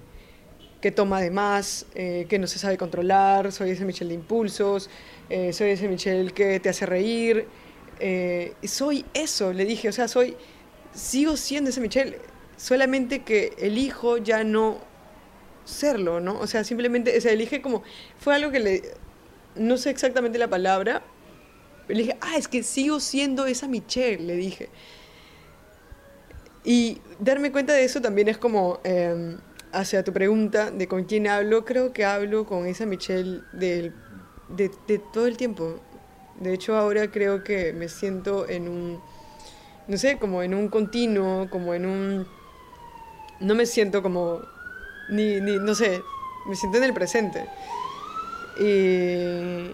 que 0.79 0.91
toma 0.91 1.19
de 1.21 1.31
más, 1.31 1.87
que 1.95 2.37
no 2.39 2.45
se 2.45 2.59
sabe 2.59 2.77
controlar, 2.77 3.51
soy 3.51 3.71
esa 3.71 3.83
Michelle 3.83 4.09
de 4.09 4.15
impulsos, 4.15 4.91
soy 5.27 5.71
esa 5.71 5.87
Michelle 5.87 6.31
que 6.31 6.59
te 6.59 6.69
hace 6.69 6.85
reír, 6.85 7.47
soy 8.63 9.03
eso, 9.15 9.51
le 9.53 9.65
dije, 9.65 9.89
o 9.89 9.91
sea, 9.91 10.07
soy, 10.07 10.37
sigo 10.93 11.35
siendo 11.35 11.71
esa 11.71 11.81
Michelle, 11.81 12.19
solamente 12.57 13.23
que 13.23 13.53
elijo 13.57 14.17
ya 14.17 14.43
no 14.43 14.86
serlo, 15.67 16.19
¿no? 16.19 16.39
O 16.39 16.47
sea, 16.47 16.63
simplemente, 16.63 17.17
o 17.17 17.21
sea, 17.21 17.31
elige 17.31 17.61
como, 17.61 17.83
fue 18.19 18.35
algo 18.35 18.51
que 18.51 18.59
le, 18.59 18.83
no 19.55 19.77
sé 19.77 19.89
exactamente 19.89 20.37
la 20.37 20.49
palabra, 20.49 21.03
le 21.87 21.95
dije, 21.95 22.17
ah, 22.21 22.37
es 22.37 22.47
que 22.47 22.63
sigo 22.63 22.99
siendo 22.99 23.45
esa 23.45 23.67
Michelle, 23.67 24.23
le 24.23 24.35
dije. 24.35 24.69
Y 26.63 27.01
darme 27.19 27.51
cuenta 27.51 27.73
de 27.73 27.83
eso 27.85 28.01
también 28.01 28.27
es 28.27 28.37
como, 28.37 28.79
eh, 28.83 29.37
hacia 29.71 30.03
tu 30.03 30.11
pregunta 30.11 30.71
de 30.71 30.87
con 30.87 31.03
quién 31.03 31.27
hablo, 31.27 31.65
creo 31.65 31.93
que 31.93 32.03
hablo 32.03 32.45
con 32.45 32.65
esa 32.65 32.85
Michelle 32.85 33.41
del, 33.53 33.93
de, 34.49 34.71
de 34.87 34.99
todo 34.99 35.27
el 35.27 35.37
tiempo. 35.37 35.79
De 36.39 36.53
hecho, 36.53 36.75
ahora 36.75 37.09
creo 37.09 37.43
que 37.43 37.73
me 37.73 37.89
siento 37.89 38.47
en 38.47 38.67
un, 38.67 39.01
no 39.87 39.97
sé, 39.97 40.17
como 40.17 40.43
en 40.43 40.53
un 40.53 40.69
continuo, 40.69 41.49
como 41.49 41.73
en 41.73 41.85
un... 41.85 42.27
No 43.39 43.55
me 43.55 43.65
siento 43.65 44.01
como, 44.01 44.41
ni, 45.09 45.39
ni 45.41 45.57
no 45.57 45.75
sé, 45.75 46.01
me 46.47 46.55
siento 46.55 46.77
en 46.77 46.83
el 46.85 46.93
presente. 46.93 47.45
Y, 48.59 49.71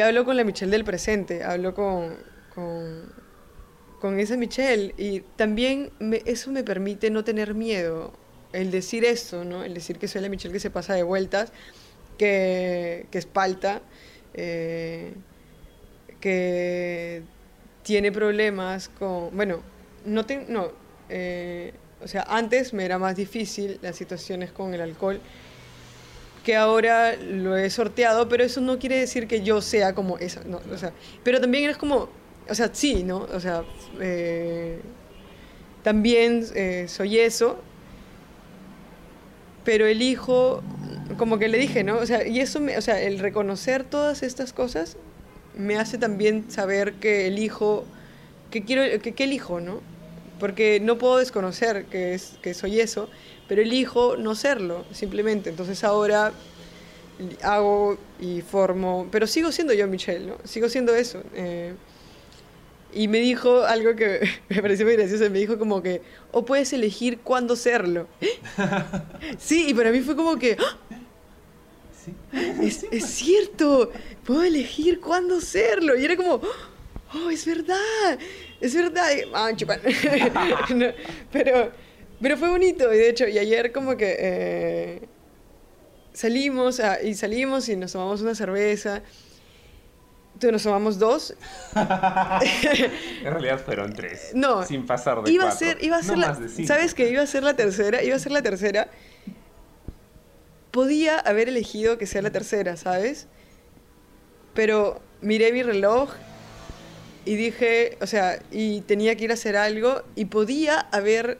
hablo 0.00 0.24
con 0.24 0.36
la 0.36 0.44
Michelle 0.44 0.70
del 0.72 0.84
presente, 0.84 1.44
hablo 1.44 1.74
con, 1.74 2.16
con, 2.54 4.18
esa 4.18 4.36
Michelle. 4.36 4.94
Y 4.98 5.20
también 5.36 5.90
me- 5.98 6.22
eso 6.26 6.50
me 6.50 6.62
permite 6.64 7.10
no 7.10 7.24
tener 7.24 7.54
miedo, 7.54 8.12
el 8.52 8.70
decir 8.70 9.04
esto, 9.04 9.44
¿no? 9.44 9.64
El 9.64 9.74
decir 9.74 9.98
que 9.98 10.08
soy 10.08 10.20
la 10.22 10.28
Michelle 10.28 10.52
que 10.52 10.60
se 10.60 10.70
pasa 10.70 10.94
de 10.94 11.02
vueltas, 11.02 11.52
que, 12.18 13.06
que 13.10 13.18
espalta, 13.18 13.82
eh, 14.34 15.14
que 16.20 17.22
tiene 17.82 18.12
problemas 18.12 18.88
con... 18.88 19.34
Bueno, 19.36 19.62
no 20.04 20.24
tengo... 20.26 20.44
No, 20.48 20.72
eh, 21.08 21.72
o 22.04 22.08
sea, 22.08 22.24
antes 22.28 22.74
me 22.74 22.84
era 22.84 22.98
más 22.98 23.16
difícil 23.16 23.78
las 23.82 23.96
situaciones 23.96 24.52
con 24.52 24.74
el 24.74 24.80
alcohol 24.82 25.20
que 26.44 26.54
ahora 26.54 27.16
lo 27.16 27.56
he 27.56 27.70
sorteado, 27.70 28.28
pero 28.28 28.44
eso 28.44 28.60
no 28.60 28.78
quiere 28.78 28.98
decir 28.98 29.26
que 29.26 29.42
yo 29.42 29.62
sea 29.62 29.94
como 29.94 30.18
esa, 30.18 30.44
no, 30.44 30.60
o 30.70 30.76
sea, 30.76 30.92
pero 31.24 31.40
también 31.40 31.70
es 31.70 31.78
como, 31.78 32.10
o 32.48 32.54
sea, 32.54 32.68
sí, 32.72 33.02
¿no? 33.02 33.26
O 33.32 33.40
sea, 33.40 33.64
eh, 33.98 34.78
también 35.82 36.44
eh, 36.54 36.84
soy 36.86 37.18
eso, 37.18 37.58
pero 39.64 39.86
elijo, 39.86 40.62
como 41.16 41.38
que 41.38 41.48
le 41.48 41.56
dije, 41.56 41.82
¿no? 41.82 41.96
O 41.96 42.04
sea, 42.04 42.26
y 42.26 42.40
eso, 42.40 42.60
me, 42.60 42.76
o 42.76 42.82
sea, 42.82 43.00
el 43.00 43.18
reconocer 43.18 43.82
todas 43.82 44.22
estas 44.22 44.52
cosas 44.52 44.98
me 45.56 45.76
hace 45.78 45.96
también 45.96 46.50
saber 46.50 46.94
que 46.94 47.26
elijo, 47.26 47.86
que 48.50 48.64
quiero, 48.64 49.00
que, 49.00 49.14
que 49.14 49.24
elijo, 49.24 49.60
¿no? 49.60 49.93
Porque 50.44 50.78
no 50.78 50.98
puedo 50.98 51.16
desconocer 51.16 51.86
que, 51.86 52.12
es, 52.12 52.34
que 52.42 52.52
soy 52.52 52.78
eso, 52.78 53.08
pero 53.48 53.62
elijo 53.62 54.18
no 54.18 54.34
serlo, 54.34 54.84
simplemente. 54.92 55.48
Entonces 55.48 55.82
ahora 55.84 56.34
hago 57.42 57.96
y 58.20 58.42
formo, 58.42 59.08
pero 59.10 59.26
sigo 59.26 59.50
siendo 59.52 59.72
yo 59.72 59.88
Michelle, 59.88 60.26
¿no? 60.26 60.36
Sigo 60.44 60.68
siendo 60.68 60.94
eso. 60.94 61.22
eh, 61.34 61.72
y 62.92 63.08
me 63.08 63.20
dijo 63.20 63.62
algo 63.64 63.96
que 63.96 64.28
me 64.50 64.60
pareció 64.60 64.84
muy 64.84 64.96
gracioso, 64.96 65.30
me 65.30 65.38
dijo 65.38 65.58
como 65.58 65.82
que, 65.82 66.02
o 66.30 66.44
puedes 66.44 66.74
elegir 66.74 67.20
cuándo 67.20 67.56
serlo. 67.56 68.06
Sí, 69.38 69.68
y 69.70 69.72
para 69.72 69.92
mí 69.92 70.02
fue 70.02 70.14
como 70.14 70.36
que, 70.36 70.58
¡ah! 70.60 70.78
es, 72.60 72.84
es 72.90 73.06
cierto, 73.06 73.90
puedo 74.26 74.42
elegir 74.42 75.00
cuándo 75.00 75.40
serlo. 75.40 75.96
Y 75.96 76.04
era 76.04 76.18
como, 76.18 76.42
oh, 77.14 77.30
es 77.30 77.46
verdad, 77.46 78.18
es 78.60 78.74
verdad. 78.74 79.08
Y, 79.16 79.30
ah, 79.32 79.50
chupan. 79.54 79.80
No, 80.74 80.86
pero, 81.32 81.72
pero 82.20 82.36
fue 82.36 82.48
bonito, 82.48 82.92
y 82.92 82.98
de 82.98 83.08
hecho, 83.08 83.28
y 83.28 83.38
ayer 83.38 83.72
como 83.72 83.96
que 83.96 84.16
eh, 84.18 85.08
salimos, 86.12 86.80
ah, 86.80 87.02
y 87.02 87.14
salimos 87.14 87.68
y 87.68 87.76
nos 87.76 87.92
tomamos 87.92 88.22
una 88.22 88.34
cerveza. 88.34 89.02
Entonces 90.34 90.52
nos 90.52 90.62
tomamos 90.64 90.98
dos. 90.98 91.34
en 91.76 93.24
realidad 93.24 93.60
fueron 93.64 93.92
tres. 93.92 94.32
No. 94.34 94.64
Sin 94.66 94.84
pasar 94.84 95.22
de 95.22 95.30
iba 95.30 95.44
cuatro. 95.44 95.56
a 95.56 95.70
ser, 95.70 95.84
iba 95.84 95.96
a 95.96 96.02
No 96.02 96.16
la, 96.16 96.28
más 96.28 96.40
de 96.40 96.48
cinco. 96.48 96.66
¿Sabes 96.66 96.92
qué? 96.92 97.08
Iba 97.08 97.22
a 97.22 97.26
ser 97.26 97.44
la 97.44 97.54
tercera, 97.54 98.02
iba 98.02 98.16
a 98.16 98.18
ser 98.18 98.32
la 98.32 98.42
tercera. 98.42 98.88
Podía 100.72 101.18
haber 101.20 101.48
elegido 101.48 101.98
que 101.98 102.06
sea 102.06 102.20
la 102.20 102.30
tercera, 102.30 102.76
¿sabes? 102.76 103.28
Pero 104.54 105.00
miré 105.20 105.52
mi 105.52 105.62
reloj 105.62 106.10
y 107.24 107.36
dije, 107.36 107.96
o 108.00 108.06
sea, 108.06 108.40
y 108.50 108.82
tenía 108.82 109.16
que 109.16 109.24
ir 109.24 109.30
a 109.30 109.34
hacer 109.34 109.56
algo 109.56 110.02
y 110.14 110.26
podía 110.26 110.80
haber 110.80 111.38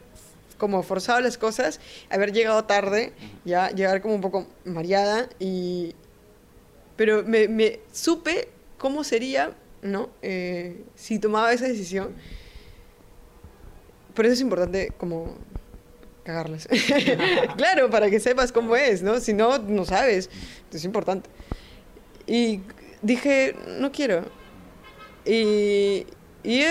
como 0.57 0.83
forzado 0.83 1.19
las 1.19 1.37
cosas, 1.37 1.79
haber 2.09 2.31
llegado 2.31 2.63
tarde, 2.63 3.11
ya 3.43 3.69
llegar 3.71 4.01
como 4.01 4.15
un 4.15 4.21
poco 4.21 4.47
mareada 4.63 5.29
y 5.39 5.95
pero 6.95 7.23
me, 7.23 7.47
me 7.47 7.79
supe 7.91 8.47
cómo 8.77 9.03
sería, 9.03 9.51
¿no? 9.81 10.09
Eh, 10.21 10.83
si 10.95 11.19
tomaba 11.19 11.51
esa 11.51 11.67
decisión. 11.67 12.13
Por 14.13 14.25
eso 14.25 14.33
es 14.33 14.41
importante 14.41 14.93
como 14.97 15.35
cagarlas. 16.23 16.67
claro, 17.57 17.89
para 17.89 18.09
que 18.09 18.19
sepas 18.19 18.51
cómo 18.51 18.75
es, 18.75 19.01
¿no? 19.01 19.19
Si 19.19 19.33
no, 19.33 19.57
no 19.59 19.85
sabes. 19.85 20.29
Es 20.71 20.85
importante. 20.85 21.29
Y 22.27 22.61
dije, 23.01 23.55
no 23.79 23.91
quiero. 23.91 24.25
Y, 25.25 26.05
y 26.43 26.63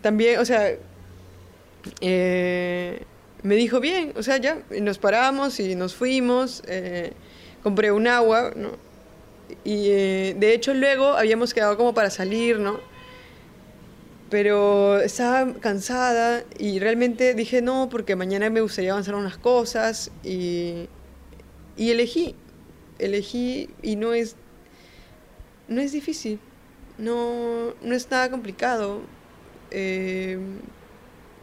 también, 0.00 0.38
o 0.38 0.44
sea, 0.44 0.70
eh, 2.00 3.02
me 3.42 3.56
dijo 3.56 3.80
bien, 3.80 4.12
o 4.16 4.22
sea, 4.22 4.36
ya, 4.38 4.62
y 4.70 4.80
nos 4.80 4.98
paramos 4.98 5.58
y 5.60 5.74
nos 5.74 5.94
fuimos. 5.94 6.62
eh, 6.66 7.12
compré 7.62 7.92
un 7.92 8.06
agua, 8.06 8.52
¿no? 8.56 8.70
Y 9.64 9.88
eh, 9.90 10.36
de 10.38 10.54
hecho 10.54 10.74
luego 10.74 11.06
habíamos 11.12 11.54
quedado 11.54 11.76
como 11.76 11.94
para 11.94 12.10
salir, 12.10 12.58
¿no? 12.58 12.80
Pero 14.30 14.98
estaba 15.00 15.54
cansada 15.54 16.44
y 16.58 16.78
realmente 16.80 17.34
dije 17.34 17.62
no, 17.62 17.88
porque 17.90 18.14
mañana 18.14 18.50
me 18.50 18.60
gustaría 18.60 18.92
avanzar 18.92 19.14
unas 19.14 19.38
cosas 19.38 20.10
y, 20.22 20.88
y 21.76 21.90
elegí, 21.90 22.34
elegí 22.98 23.70
y 23.82 23.96
no 23.96 24.12
es, 24.12 24.36
no 25.66 25.80
es 25.80 25.92
difícil, 25.92 26.40
no, 26.98 27.74
no 27.80 27.94
es 27.94 28.10
nada 28.10 28.30
complicado. 28.30 29.00
Eh, 29.70 30.38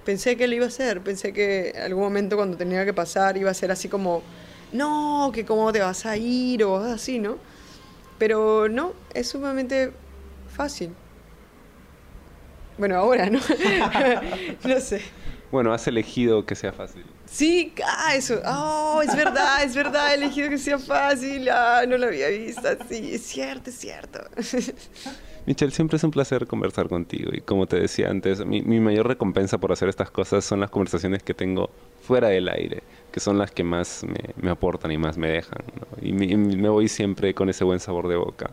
pensé 0.03 0.37
que 0.37 0.47
lo 0.47 0.55
iba 0.55 0.65
a 0.65 0.67
hacer, 0.67 1.01
pensé 1.01 1.33
que 1.33 1.73
algún 1.83 2.03
momento 2.03 2.35
cuando 2.35 2.57
tenía 2.57 2.85
que 2.85 2.93
pasar 2.93 3.37
iba 3.37 3.49
a 3.49 3.53
ser 3.53 3.71
así 3.71 3.89
como, 3.89 4.21
no, 4.71 5.31
que 5.33 5.45
cómo 5.45 5.71
te 5.71 5.79
vas 5.79 6.05
a 6.05 6.17
ir 6.17 6.63
o 6.63 6.77
así, 6.77 7.19
¿no? 7.19 7.37
Pero 8.17 8.69
no, 8.69 8.93
es 9.13 9.29
sumamente 9.29 9.91
fácil. 10.49 10.93
Bueno, 12.77 12.97
ahora, 12.97 13.29
¿no? 13.29 13.39
no 14.67 14.79
sé. 14.79 15.01
Bueno, 15.51 15.73
has 15.73 15.87
elegido 15.87 16.45
que 16.45 16.55
sea 16.55 16.73
fácil. 16.73 17.05
Sí, 17.29 17.73
ah, 17.85 18.15
eso. 18.15 18.41
Oh, 18.45 19.01
es 19.03 19.15
verdad, 19.15 19.63
es 19.63 19.75
verdad. 19.75 20.11
He 20.11 20.15
elegido 20.15 20.49
que 20.49 20.57
sea 20.57 20.79
fácil. 20.79 21.49
Ah, 21.49 21.83
no 21.87 21.97
lo 21.97 22.07
había 22.07 22.29
visto 22.29 22.67
así. 22.67 23.15
Es 23.15 23.23
cierto, 23.23 23.69
es 23.69 23.77
cierto. 23.77 24.19
Michelle, 25.45 25.71
siempre 25.71 25.97
es 25.97 26.03
un 26.03 26.11
placer 26.11 26.47
conversar 26.47 26.89
contigo 26.89 27.29
y 27.31 27.39
como 27.41 27.67
te 27.67 27.79
decía 27.79 28.09
antes, 28.09 28.43
mi, 28.43 28.61
mayor 28.63 29.07
recompensa 29.07 29.59
por 29.59 29.71
hacer 29.71 29.89
estas 29.89 30.09
cosas 30.09 30.43
son 30.43 30.59
las 30.59 30.71
conversaciones 30.71 31.21
que 31.21 31.35
tengo 31.35 31.69
fuera 32.01 32.29
del 32.29 32.49
aire, 32.49 32.81
que 33.11 33.19
son 33.19 33.37
las 33.37 33.51
que 33.51 33.63
más 33.63 34.03
me, 34.03 34.33
me 34.37 34.49
aportan 34.49 34.91
y 34.91 34.97
más 34.97 35.17
me 35.17 35.29
dejan. 35.29 35.59
Y, 36.01 36.13
me, 36.13 36.35
me 36.35 36.69
voy 36.69 36.87
siempre 36.87 37.35
con 37.35 37.49
ese 37.49 37.63
buen 37.63 37.79
sabor 37.79 38.07
de 38.07 38.15
boca. 38.15 38.49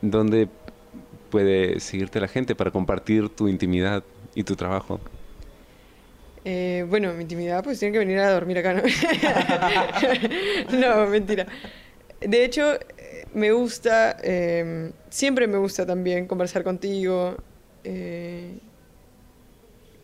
¿Dónde 0.00 0.48
puede 1.30 1.78
seguirte 1.80 2.18
la 2.18 2.28
gente 2.28 2.54
para 2.54 2.70
compartir 2.70 3.28
tu 3.28 3.48
intimidad 3.48 4.02
y 4.34 4.44
tu 4.44 4.56
trabajo? 4.56 4.98
Eh, 6.48 6.86
bueno, 6.88 7.12
mi 7.12 7.22
intimidad, 7.22 7.64
pues 7.64 7.80
tienen 7.80 7.92
que 7.92 7.98
venir 7.98 8.20
a 8.20 8.30
dormir 8.30 8.58
acá, 8.58 8.72
¿no? 8.72 8.82
no, 10.78 11.06
mentira. 11.08 11.44
De 12.20 12.44
hecho, 12.44 12.74
eh, 12.74 13.24
me 13.34 13.50
gusta, 13.50 14.16
eh, 14.22 14.92
siempre 15.10 15.48
me 15.48 15.58
gusta 15.58 15.84
también 15.84 16.28
conversar 16.28 16.62
contigo. 16.62 17.36
eh, 17.82 18.60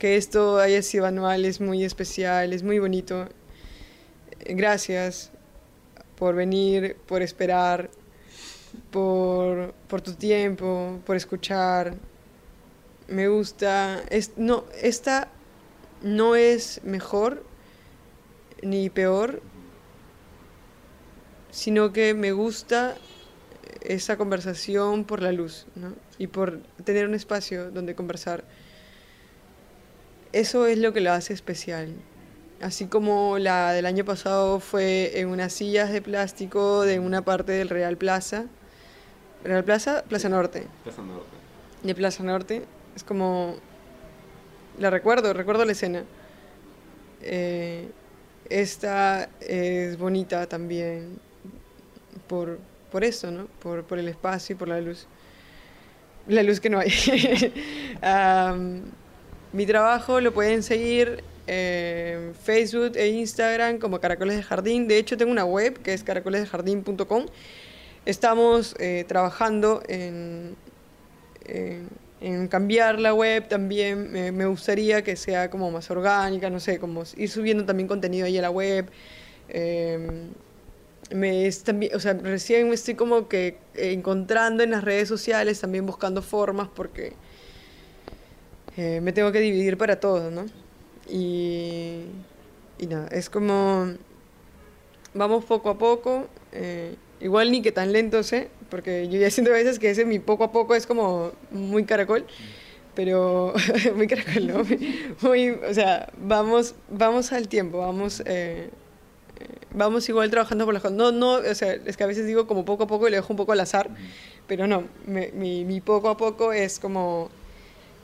que 0.00 0.16
esto 0.16 0.58
haya 0.58 0.82
sido 0.82 1.06
anual 1.06 1.44
es 1.44 1.60
muy 1.60 1.84
especial, 1.84 2.52
es 2.52 2.64
muy 2.64 2.80
bonito. 2.80 3.28
Gracias 4.44 5.30
por 6.16 6.34
venir, 6.34 6.96
por 7.06 7.22
esperar, 7.22 7.88
por, 8.90 9.74
por 9.86 10.00
tu 10.00 10.14
tiempo, 10.14 10.98
por 11.06 11.14
escuchar. 11.14 11.94
Me 13.06 13.28
gusta. 13.28 14.02
Es, 14.10 14.32
no, 14.36 14.64
esta 14.82 15.28
no 16.02 16.36
es 16.36 16.80
mejor 16.84 17.44
ni 18.62 18.90
peor, 18.90 19.42
sino 21.50 21.92
que 21.92 22.14
me 22.14 22.32
gusta 22.32 22.96
esa 23.80 24.16
conversación 24.16 25.04
por 25.04 25.22
la 25.22 25.32
luz, 25.32 25.66
¿no? 25.74 25.94
Y 26.18 26.28
por 26.28 26.60
tener 26.84 27.06
un 27.06 27.14
espacio 27.14 27.70
donde 27.70 27.94
conversar. 27.94 28.44
Eso 30.32 30.66
es 30.66 30.78
lo 30.78 30.92
que 30.92 31.00
lo 31.00 31.12
hace 31.12 31.32
especial. 31.32 31.94
Así 32.60 32.86
como 32.86 33.38
la 33.38 33.72
del 33.72 33.86
año 33.86 34.04
pasado 34.04 34.60
fue 34.60 35.18
en 35.18 35.28
unas 35.28 35.52
sillas 35.52 35.90
de 35.90 36.00
plástico 36.00 36.82
de 36.82 37.00
una 37.00 37.22
parte 37.22 37.52
del 37.52 37.68
Real 37.68 37.96
Plaza. 37.96 38.46
Real 39.42 39.64
Plaza, 39.64 40.04
Plaza 40.08 40.28
Norte. 40.28 40.68
De 41.82 41.94
Plaza 41.94 42.22
Norte. 42.22 42.64
Es 42.94 43.02
como 43.02 43.56
la 44.78 44.90
recuerdo, 44.90 45.32
recuerdo 45.32 45.64
la 45.64 45.72
escena. 45.72 46.04
Eh, 47.22 47.88
esta 48.48 49.28
es 49.40 49.96
bonita 49.96 50.46
también 50.46 51.18
por, 52.26 52.58
por 52.90 53.04
eso, 53.04 53.30
¿no? 53.30 53.46
Por, 53.60 53.84
por 53.84 53.98
el 53.98 54.08
espacio 54.08 54.54
y 54.54 54.56
por 54.58 54.68
la 54.68 54.80
luz. 54.80 55.06
La 56.28 56.42
luz 56.42 56.60
que 56.60 56.70
no 56.70 56.78
hay. 56.78 56.92
Mi 59.52 59.66
trabajo 59.66 60.20
lo 60.20 60.32
pueden 60.32 60.62
seguir 60.62 61.22
en 61.46 62.34
Facebook 62.34 62.92
e 62.94 63.08
Instagram 63.08 63.78
como 63.78 64.00
Caracoles 64.00 64.36
de 64.36 64.42
Jardín. 64.42 64.88
De 64.88 64.96
hecho, 64.98 65.16
tengo 65.16 65.30
una 65.30 65.44
web 65.44 65.78
que 65.82 65.92
es 65.92 66.02
caracolesdejardín.com. 66.02 67.26
Estamos 68.06 68.74
eh, 68.78 69.04
trabajando 69.06 69.82
en, 69.88 70.56
en 72.22 72.48
cambiar 72.48 72.98
la 72.98 73.12
web 73.14 73.48
también. 73.48 74.12
Me, 74.12 74.46
gustaría 74.46 75.02
que 75.02 75.16
sea 75.16 75.50
como 75.50 75.70
más 75.70 75.90
orgánica, 75.90 76.50
no 76.50 76.60
sé, 76.60 76.78
como 76.78 77.02
ir 77.16 77.28
subiendo 77.28 77.64
también 77.64 77.88
contenido 77.88 78.26
ahí 78.26 78.38
a 78.38 78.42
la 78.42 78.50
web. 78.50 78.90
Em, 79.48 80.30
me 81.12 81.50
también, 81.64 81.94
o 81.94 82.00
sea, 82.00 82.14
recién 82.14 82.68
me 82.68 82.74
estoy 82.74 82.94
como 82.94 83.28
que 83.28 83.58
encontrando 83.74 84.62
en 84.62 84.70
las 84.70 84.84
redes 84.84 85.08
sociales, 85.08 85.60
también 85.60 85.84
buscando 85.84 86.22
formas 86.22 86.68
porque 86.74 87.12
eh, 88.76 89.00
me 89.02 89.12
tengo 89.12 89.32
que 89.32 89.40
dividir 89.40 89.76
para 89.76 90.00
todo, 90.00 90.30
¿no? 90.30 90.46
Y, 91.08 92.04
y 92.78 92.86
nada, 92.86 93.08
es 93.08 93.28
como 93.28 93.94
vamos 95.14 95.44
poco 95.44 95.70
a 95.70 95.78
poco, 95.78 96.26
eh, 96.52 96.94
igual 97.22 97.50
ni 97.50 97.62
que 97.62 97.72
tan 97.72 97.92
lento 97.92 98.22
sé, 98.22 98.48
porque 98.68 99.08
yo 99.08 99.18
ya 99.18 99.30
siento 99.30 99.52
a 99.52 99.54
veces 99.54 99.78
que 99.78 99.90
ese 99.90 100.04
mi 100.04 100.18
poco 100.18 100.44
a 100.44 100.52
poco 100.52 100.74
es 100.74 100.86
como 100.86 101.32
muy 101.50 101.84
caracol, 101.84 102.26
pero 102.94 103.54
muy 103.96 104.06
caracol, 104.06 104.46
¿no? 104.46 104.62
Muy, 105.22 105.50
o 105.50 105.72
sea, 105.72 106.10
vamos, 106.18 106.74
vamos 106.90 107.32
al 107.32 107.48
tiempo, 107.48 107.78
vamos, 107.78 108.20
eh, 108.26 108.68
eh, 109.40 109.46
vamos 109.72 110.08
igual 110.08 110.30
trabajando 110.30 110.66
por 110.66 110.74
las 110.74 110.82
cosas. 110.82 110.96
No, 110.96 111.10
no, 111.10 111.34
o 111.36 111.54
sea, 111.54 111.72
es 111.72 111.96
que 111.96 112.04
a 112.04 112.06
veces 112.06 112.26
digo 112.26 112.46
como 112.46 112.64
poco 112.64 112.84
a 112.84 112.86
poco 112.86 113.08
y 113.08 113.10
le 113.10 113.16
dejo 113.16 113.32
un 113.32 113.38
poco 113.38 113.52
al 113.52 113.60
azar, 113.60 113.88
pero 114.46 114.66
no, 114.66 114.84
mi, 115.06 115.64
mi 115.64 115.80
poco 115.80 116.10
a 116.10 116.16
poco 116.16 116.52
es 116.52 116.78
como 116.78 117.30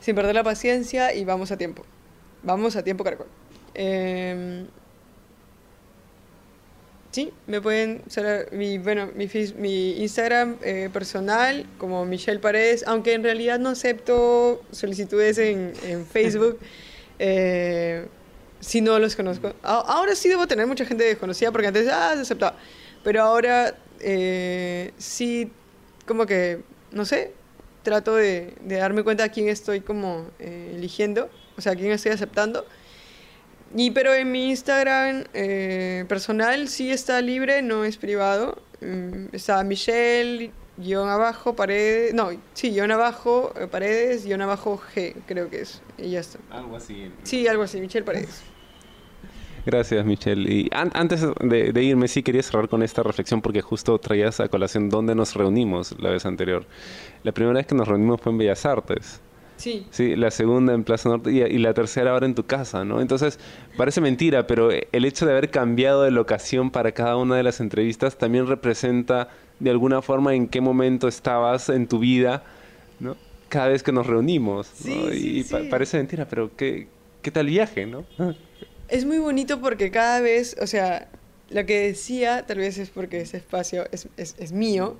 sin 0.00 0.14
perder 0.14 0.34
la 0.34 0.44
paciencia 0.44 1.14
y 1.14 1.24
vamos 1.24 1.50
a 1.50 1.58
tiempo. 1.58 1.84
Vamos 2.42 2.76
a 2.76 2.82
tiempo, 2.82 3.04
caracol. 3.04 3.26
Em, 3.74 4.66
Sí, 7.10 7.32
me 7.46 7.60
pueden 7.60 8.02
usar 8.06 8.48
mi, 8.52 8.78
bueno, 8.78 9.10
mi, 9.14 9.90
Instagram 10.02 10.58
eh, 10.62 10.90
personal 10.92 11.66
como 11.78 12.04
Michelle 12.04 12.38
Paredes, 12.38 12.84
aunque 12.86 13.14
en 13.14 13.22
realidad 13.22 13.58
no 13.58 13.70
acepto 13.70 14.62
solicitudes 14.72 15.38
en, 15.38 15.72
en 15.84 16.06
Facebook 16.12 16.58
eh, 17.18 18.06
si 18.60 18.80
no 18.80 18.98
los 18.98 19.16
conozco. 19.16 19.54
Ahora 19.62 20.14
sí 20.14 20.28
debo 20.28 20.46
tener 20.46 20.66
mucha 20.66 20.84
gente 20.84 21.04
desconocida 21.04 21.52
porque 21.52 21.68
antes, 21.68 21.88
ah, 21.88 22.12
se 22.14 22.22
aceptaba. 22.22 22.56
Pero 23.04 23.22
ahora 23.22 23.74
eh, 24.00 24.92
sí, 24.98 25.50
como 26.06 26.26
que, 26.26 26.62
no 26.90 27.04
sé, 27.04 27.32
trato 27.82 28.14
de, 28.16 28.54
de 28.62 28.76
darme 28.76 29.02
cuenta 29.02 29.24
a 29.24 29.28
quién 29.30 29.48
estoy 29.48 29.80
como 29.80 30.26
eh, 30.38 30.72
eligiendo, 30.74 31.30
o 31.56 31.60
sea, 31.60 31.72
a 31.72 31.76
quién 31.76 31.92
estoy 31.92 32.12
aceptando. 32.12 32.66
Y 33.76 33.90
pero 33.90 34.14
en 34.14 34.32
mi 34.32 34.48
Instagram 34.50 35.24
eh, 35.34 36.04
personal 36.08 36.68
sí 36.68 36.90
está 36.90 37.20
libre, 37.20 37.62
no 37.62 37.84
es 37.84 37.96
privado. 37.98 38.62
Mm, 38.80 39.26
está 39.32 39.62
Michelle 39.64 40.52
guion 40.78 41.08
abajo, 41.08 41.56
paredes, 41.56 42.14
no, 42.14 42.30
sí, 42.54 42.70
guion 42.70 42.92
abajo, 42.92 43.52
eh, 43.60 43.66
paredes, 43.66 44.24
guion 44.24 44.40
abajo 44.42 44.80
G, 44.94 45.14
creo 45.26 45.50
que 45.50 45.62
es, 45.62 45.82
y 45.98 46.10
ya 46.10 46.20
está. 46.20 46.38
Algo 46.50 46.76
así. 46.76 47.10
Sí, 47.24 47.48
algo 47.48 47.64
así, 47.64 47.80
Michelle 47.80 48.04
Paredes. 48.04 48.42
Gracias, 49.66 50.06
Michelle. 50.06 50.48
Y 50.50 50.68
an- 50.72 50.92
antes 50.94 51.20
de, 51.40 51.72
de 51.72 51.82
irme, 51.82 52.06
sí 52.08 52.22
quería 52.22 52.42
cerrar 52.42 52.68
con 52.68 52.82
esta 52.82 53.02
reflexión 53.02 53.42
porque 53.42 53.60
justo 53.60 53.98
traías 53.98 54.38
a 54.40 54.48
colación 54.48 54.88
dónde 54.88 55.14
nos 55.16 55.34
reunimos 55.34 55.94
la 55.98 56.10
vez 56.10 56.24
anterior. 56.24 56.64
La 57.24 57.32
primera 57.32 57.56
vez 57.58 57.66
que 57.66 57.74
nos 57.74 57.86
reunimos 57.88 58.20
fue 58.20 58.32
en 58.32 58.38
Bellas 58.38 58.64
Artes. 58.64 59.20
Sí, 59.58 59.86
Sí, 59.90 60.16
la 60.16 60.30
segunda 60.30 60.72
en 60.72 60.84
Plaza 60.84 61.08
Norte 61.10 61.30
y, 61.32 61.42
y 61.42 61.58
la 61.58 61.74
tercera 61.74 62.12
ahora 62.12 62.24
en 62.26 62.34
tu 62.34 62.46
casa, 62.46 62.84
¿no? 62.84 63.00
Entonces, 63.02 63.38
parece 63.76 64.00
mentira, 64.00 64.46
pero 64.46 64.70
el 64.70 65.04
hecho 65.04 65.26
de 65.26 65.32
haber 65.32 65.50
cambiado 65.50 66.02
de 66.04 66.10
locación 66.10 66.70
para 66.70 66.92
cada 66.92 67.16
una 67.16 67.36
de 67.36 67.42
las 67.42 67.60
entrevistas 67.60 68.16
también 68.16 68.46
representa 68.46 69.28
de 69.60 69.70
alguna 69.70 70.00
forma 70.00 70.34
en 70.34 70.46
qué 70.48 70.60
momento 70.60 71.08
estabas 71.08 71.68
en 71.68 71.86
tu 71.88 71.98
vida, 71.98 72.44
¿no? 73.00 73.16
Cada 73.48 73.68
vez 73.68 73.82
que 73.82 73.92
nos 73.92 74.06
reunimos, 74.06 74.70
¿no? 74.84 75.10
Sí, 75.10 75.18
sí, 75.18 75.38
y 75.40 75.44
pa- 75.44 75.60
parece 75.68 75.96
mentira, 75.98 76.26
pero 76.28 76.50
qué, 76.56 76.86
qué 77.22 77.30
tal 77.30 77.46
viaje, 77.46 77.84
¿no? 77.86 78.04
Es 78.88 79.04
muy 79.04 79.18
bonito 79.18 79.60
porque 79.60 79.90
cada 79.90 80.20
vez, 80.22 80.56
o 80.62 80.66
sea, 80.66 81.08
lo 81.50 81.66
que 81.66 81.80
decía, 81.88 82.46
tal 82.46 82.56
vez 82.58 82.78
es 82.78 82.88
porque 82.88 83.20
ese 83.20 83.36
espacio 83.36 83.84
es, 83.92 84.08
es, 84.16 84.34
es 84.38 84.52
mío. 84.52 84.96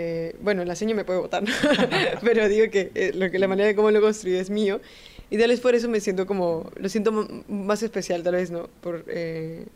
Eh, 0.00 0.36
bueno, 0.40 0.64
la 0.64 0.76
seña 0.76 0.94
me 0.94 1.04
puede 1.04 1.18
votar, 1.18 1.42
¿no? 1.42 1.50
pero 2.22 2.48
digo 2.48 2.70
que, 2.70 2.92
eh, 2.94 3.10
lo 3.16 3.32
que 3.32 3.38
la 3.40 3.48
manera 3.48 3.66
de 3.66 3.74
cómo 3.74 3.90
lo 3.90 4.00
construí 4.00 4.36
es 4.36 4.48
mío. 4.48 4.80
Y 5.28 5.38
tal 5.38 5.48
vez 5.48 5.58
por 5.58 5.74
eso 5.74 5.88
me 5.88 5.98
siento 5.98 6.24
como, 6.24 6.70
lo 6.76 6.88
siento 6.88 7.10
más 7.48 7.82
especial, 7.82 8.22
tal 8.22 8.36
vez, 8.36 8.52
¿no? 8.52 8.68
Por, 8.80 9.04
eh, 9.08 9.66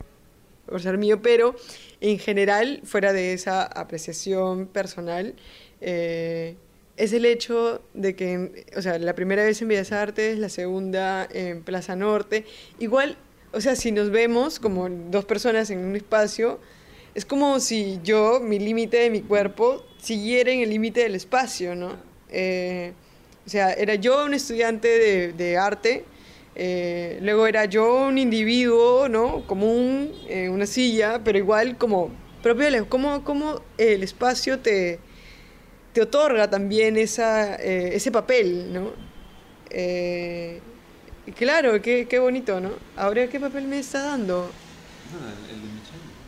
por 0.66 0.80
ser 0.80 0.96
mío, 0.96 1.20
pero 1.22 1.56
en 2.00 2.20
general, 2.20 2.82
fuera 2.84 3.12
de 3.12 3.32
esa 3.32 3.64
apreciación 3.64 4.66
personal, 4.66 5.34
es 5.80 7.12
el 7.12 7.24
hecho 7.24 7.82
de 7.92 8.14
que, 8.14 8.64
o 8.76 8.80
sea, 8.80 9.00
la 9.00 9.14
primera 9.16 9.42
vez 9.42 9.60
en 9.60 9.68
Bellas 9.68 9.90
Artes, 9.90 10.38
la 10.38 10.48
segunda 10.48 11.28
en 11.32 11.64
Plaza 11.64 11.96
Norte, 11.96 12.44
igual, 12.78 13.16
o 13.52 13.60
sea, 13.60 13.74
si 13.74 13.90
nos 13.90 14.10
vemos 14.10 14.60
como 14.60 14.88
dos 14.88 15.24
personas 15.24 15.68
en 15.70 15.84
un 15.84 15.96
espacio, 15.96 16.60
es 17.14 17.24
como 17.24 17.60
si 17.60 18.00
yo, 18.02 18.40
mi 18.40 18.58
límite 18.58 18.98
de 18.98 19.10
mi 19.10 19.20
cuerpo, 19.20 19.84
siguiera 19.98 20.50
en 20.50 20.60
el 20.60 20.70
límite 20.70 21.02
del 21.02 21.14
espacio, 21.14 21.74
¿no? 21.74 21.96
Eh, 22.30 22.92
o 23.46 23.48
sea, 23.48 23.72
era 23.72 23.96
yo 23.96 24.24
un 24.24 24.34
estudiante 24.34 25.32
de, 25.32 25.56
arte, 25.58 26.04
eh, 26.54 27.18
luego 27.22 27.46
era 27.46 27.64
yo 27.64 28.06
un 28.06 28.18
individuo, 28.18 29.08
¿no? 29.08 29.46
Común, 29.46 30.12
en 30.28 30.50
una 30.52 30.66
silla, 30.66 31.20
pero 31.24 31.38
igual 31.38 31.76
como 31.76 32.10
propio. 32.42 32.88
Como, 32.88 33.24
como 33.24 33.60
el 33.78 34.02
espacio 34.02 34.58
te, 34.60 34.98
te 35.92 36.02
otorga 36.02 36.48
también 36.48 36.96
esa, 36.96 37.56
eh, 37.56 37.94
ese 37.94 38.10
papel, 38.10 38.72
¿no? 38.72 38.90
Eh, 39.70 40.60
claro, 41.36 41.80
qué, 41.82 42.06
qué 42.08 42.18
bonito, 42.18 42.60
¿no? 42.60 42.70
Ahora, 42.96 43.26
¿qué 43.28 43.40
papel 43.40 43.66
me 43.66 43.78
está 43.78 44.02
dando? 44.02 44.50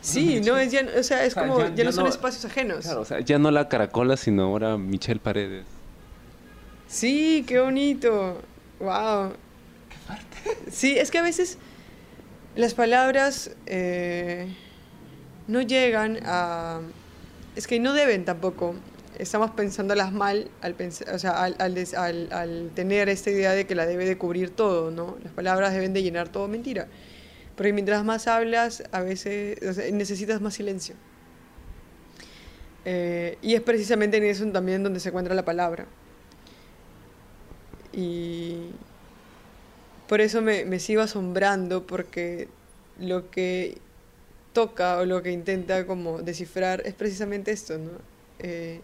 Sí, 0.05 0.41
no, 0.45 0.57
es 0.59 0.71
ya, 0.71 0.87
o 0.99 1.03
sea, 1.03 1.25
es 1.25 1.33
O 1.33 1.35
sea, 1.41 1.47
como, 1.49 1.59
ya- 1.61 1.69
ya, 1.71 1.75
ya 1.77 1.85
no 1.85 1.93
son 1.93 2.05
no- 2.05 2.11
espacios 2.11 2.45
ajenos. 2.45 2.85
Claro, 2.85 3.01
o 3.01 3.05
sea, 3.07 3.21
ya 3.21 3.39
no 3.39 3.51
la 3.51 3.69
caracola, 3.69 4.17
sino 4.19 4.45
ahora 4.45 4.77
Michelle 4.77 5.19
Paredes. 5.21 5.65
Sí, 6.89 7.45
qué 7.47 7.61
bonito. 7.61 8.41
Wow. 8.81 9.33
Qué 9.89 9.97
fuerte. 10.07 10.71
Sí, 10.71 10.97
es 10.99 11.11
que 11.11 11.19
a 11.19 11.23
veces 11.23 11.59
las 12.55 12.75
palabras 12.75 13.51
eh, 13.67 14.55
no 15.49 15.63
llegan 15.63 16.19
a... 16.25 16.81
Es 17.57 17.67
que 17.67 17.81
no 17.81 17.93
deben 17.95 18.25
tampoco. 18.25 18.75
Estamos 19.19 19.53
pensándolas 19.53 20.13
mal 20.13 20.51
al, 20.61 20.77
pens- 20.77 21.09
o 21.13 21.19
sea, 21.19 21.43
al, 21.43 21.57
al 21.59 21.75
des- 21.75 21.95
al- 21.95 22.33
al 22.33 22.71
tener 22.75 23.09
esta 23.09 23.31
idea 23.31 23.53
de 23.53 23.65
que 23.67 23.75
la 23.75 23.87
debe 23.87 24.05
de 24.05 24.19
cubrir 24.19 24.51
todo, 24.51 24.91
¿no? 24.91 25.17
Las 25.23 25.33
palabras 25.33 25.73
deben 25.73 25.93
de 25.95 26.03
llenar 26.03 26.29
todo. 26.29 26.49
Mentira. 26.49 26.89
Porque 27.57 27.73
mientras 27.73 28.05
más 28.05 28.27
hablas, 28.27 28.83
a 28.91 29.01
veces 29.01 29.59
o 29.63 29.73
sea, 29.73 29.91
necesitas 29.91 30.41
más 30.41 30.55
silencio. 30.55 30.95
Eh, 32.85 33.39
y 33.41 33.55
es 33.55 33.61
precisamente 33.63 34.17
en 34.17 34.25
eso 34.25 34.45
también 34.47 34.83
donde 34.83 35.01
se 35.01 35.09
encuentra 35.09 35.35
la 35.35 35.45
palabra. 35.45 35.87
Y 37.93 38.71
por 40.09 40.21
eso 40.21 40.43
me, 40.43 40.65
me 40.65 40.81
sigo 40.81 41.03
asombrando 41.03 41.87
porque 41.87 42.49
lo 42.99 43.31
que 43.31 43.79
toca 44.53 44.99
o 44.99 45.05
lo 45.05 45.23
que 45.23 45.33
intenta 45.33 45.87
como 45.87 46.23
descifrar 46.23 46.83
es 46.85 46.95
precisamente 46.95 47.53
esto, 47.53 47.79
¿no? 47.79 47.91
Eh, 48.39 48.81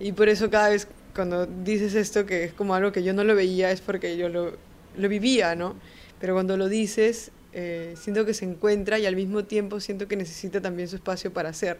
y 0.00 0.12
por 0.12 0.28
eso 0.28 0.50
cada 0.50 0.70
vez 0.70 0.88
cuando 1.14 1.46
dices 1.46 1.94
esto, 1.94 2.26
que 2.26 2.44
es 2.44 2.52
como 2.52 2.74
algo 2.74 2.92
que 2.92 3.02
yo 3.02 3.12
no 3.12 3.24
lo 3.24 3.34
veía, 3.34 3.70
es 3.70 3.80
porque 3.80 4.16
yo 4.16 4.28
lo, 4.28 4.52
lo 4.96 5.08
vivía, 5.08 5.54
¿no? 5.54 5.74
Pero 6.20 6.34
cuando 6.34 6.56
lo 6.56 6.68
dices, 6.68 7.30
eh, 7.52 7.94
siento 7.96 8.24
que 8.24 8.34
se 8.34 8.44
encuentra 8.44 8.98
y 8.98 9.06
al 9.06 9.16
mismo 9.16 9.44
tiempo 9.44 9.80
siento 9.80 10.08
que 10.08 10.16
necesita 10.16 10.60
también 10.60 10.88
su 10.88 10.96
espacio 10.96 11.32
para 11.32 11.52
ser, 11.52 11.78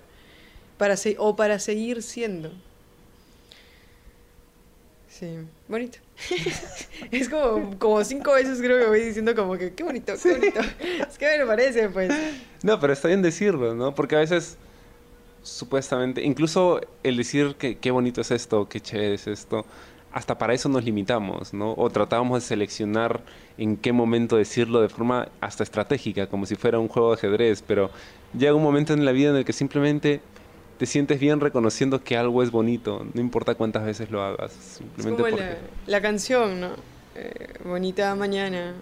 para 0.78 0.96
se- 0.96 1.16
o 1.18 1.34
para 1.36 1.58
seguir 1.58 2.02
siendo. 2.02 2.52
Sí, 5.08 5.36
bonito. 5.68 5.98
es 7.10 7.28
como, 7.28 7.78
como 7.78 8.02
cinco 8.04 8.32
veces 8.32 8.58
creo 8.60 8.78
que 8.80 8.86
voy 8.86 9.00
diciendo 9.00 9.34
como 9.34 9.58
que 9.58 9.74
qué 9.74 9.82
bonito, 9.84 10.14
qué 10.22 10.32
bonito. 10.32 10.60
Es 11.08 11.18
que 11.18 11.38
me 11.38 11.46
parece, 11.46 11.88
pues. 11.90 12.12
No, 12.62 12.80
pero 12.80 12.92
está 12.94 13.08
bien 13.08 13.20
decirlo, 13.22 13.74
¿no? 13.74 13.94
Porque 13.94 14.16
a 14.16 14.20
veces, 14.20 14.56
supuestamente, 15.42 16.22
incluso 16.22 16.80
el 17.02 17.16
decir 17.18 17.56
que 17.56 17.76
qué 17.76 17.90
bonito 17.90 18.22
es 18.22 18.30
esto, 18.30 18.68
qué 18.68 18.80
chévere 18.80 19.14
es 19.14 19.26
esto, 19.26 19.66
hasta 20.12 20.36
para 20.38 20.54
eso 20.54 20.68
nos 20.68 20.84
limitamos, 20.84 21.54
¿no? 21.54 21.74
O 21.76 21.88
tratábamos 21.90 22.42
de 22.42 22.46
seleccionar 22.46 23.22
en 23.58 23.76
qué 23.76 23.92
momento 23.92 24.36
decirlo 24.36 24.80
de 24.80 24.88
forma 24.88 25.28
hasta 25.40 25.62
estratégica, 25.62 26.26
como 26.26 26.46
si 26.46 26.54
fuera 26.54 26.78
un 26.78 26.88
juego 26.88 27.10
de 27.10 27.14
ajedrez, 27.16 27.62
pero 27.66 27.90
llega 28.36 28.54
un 28.54 28.62
momento 28.62 28.92
en 28.92 29.04
la 29.04 29.12
vida 29.12 29.30
en 29.30 29.36
el 29.36 29.44
que 29.44 29.52
simplemente 29.52 30.20
te 30.78 30.86
sientes 30.86 31.20
bien 31.20 31.40
reconociendo 31.40 32.02
que 32.02 32.16
algo 32.16 32.42
es 32.42 32.50
bonito, 32.50 33.06
no 33.14 33.20
importa 33.20 33.54
cuántas 33.54 33.84
veces 33.84 34.10
lo 34.10 34.22
hagas, 34.22 34.52
Es 34.52 34.64
simplemente 34.80 35.22
como 35.22 35.36
porque... 35.36 35.44
la, 35.44 35.56
la 35.86 36.00
canción, 36.02 36.60
¿no? 36.60 36.70
Eh, 37.14 37.54
bonita 37.64 38.14
mañana, 38.14 38.74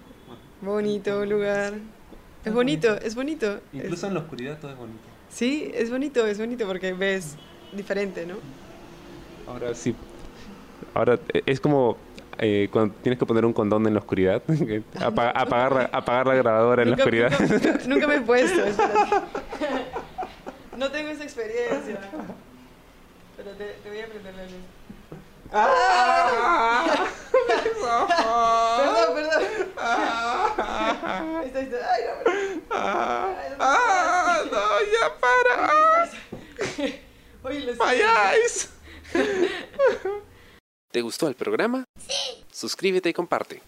bonito 0.61 1.25
lugar. 1.25 1.73
Es 2.43 2.53
bonito, 2.53 2.97
es 2.99 3.13
bonito. 3.15 3.59
Es- 3.73 4.03
en 4.03 4.13
la 4.15 4.19
oscuridad 4.21 4.57
todo 4.59 4.71
es 4.71 4.77
bonito. 4.77 4.99
sí, 5.29 5.71
es 5.75 5.89
bonito, 5.91 6.25
es 6.25 6.39
bonito 6.39 6.65
porque 6.65 6.93
ves 6.93 7.35
diferente, 7.73 8.25
¿no? 8.25 8.35
Ahora 9.47 9.73
sí. 9.75 9.93
Ahora 10.93 11.19
eh, 11.33 11.43
es 11.45 11.59
como 11.59 11.97
eh, 12.37 12.69
cuando 12.71 12.93
tienes 13.01 13.19
que 13.19 13.25
poner 13.25 13.45
un 13.45 13.53
condón 13.53 13.85
en 13.87 13.93
la 13.93 13.99
oscuridad. 13.99 14.41
apa- 14.99 15.29
apagar, 15.31 15.71
la, 15.73 15.89
apagar 15.91 16.27
la 16.27 16.35
grabadora 16.35 16.83
en 16.83 16.91
la 16.91 16.95
oscuridad. 16.97 17.31
Nunca, 17.39 17.79
nunca 17.87 18.07
me 18.07 18.15
he 18.15 18.21
puesto, 18.21 18.63
espérate. 18.65 18.99
No 20.77 20.89
tengo 20.89 21.09
esa 21.09 21.23
experiencia. 21.23 21.99
Pero 23.37 23.51
te, 23.51 23.65
te 23.83 23.89
voy 23.89 23.99
a 23.99 24.07
prender 24.07 24.33
la 24.33 24.43
luz. 24.43 24.53
Perdón, 27.81 29.13
perdón. 29.13 29.43
Ahí 29.77 31.47
está, 31.47 31.59
ahí 31.59 31.65
está. 31.65 31.93
Ay, 31.93 32.01
no, 32.07 32.11
pero- 32.23 32.41
¡Ah! 33.59 34.39
¡No, 34.51 34.59
ya 34.91 35.05
para! 35.19 36.09
Oye, 37.43 37.59
lo 37.61 37.75
¡Vayáis! 37.75 38.69
¿Te 40.91 41.01
gustó 41.01 41.29
el 41.29 41.35
programa? 41.35 41.85
Sí. 41.97 42.43
Suscríbete 42.51 43.09
y 43.09 43.13
comparte. 43.13 43.61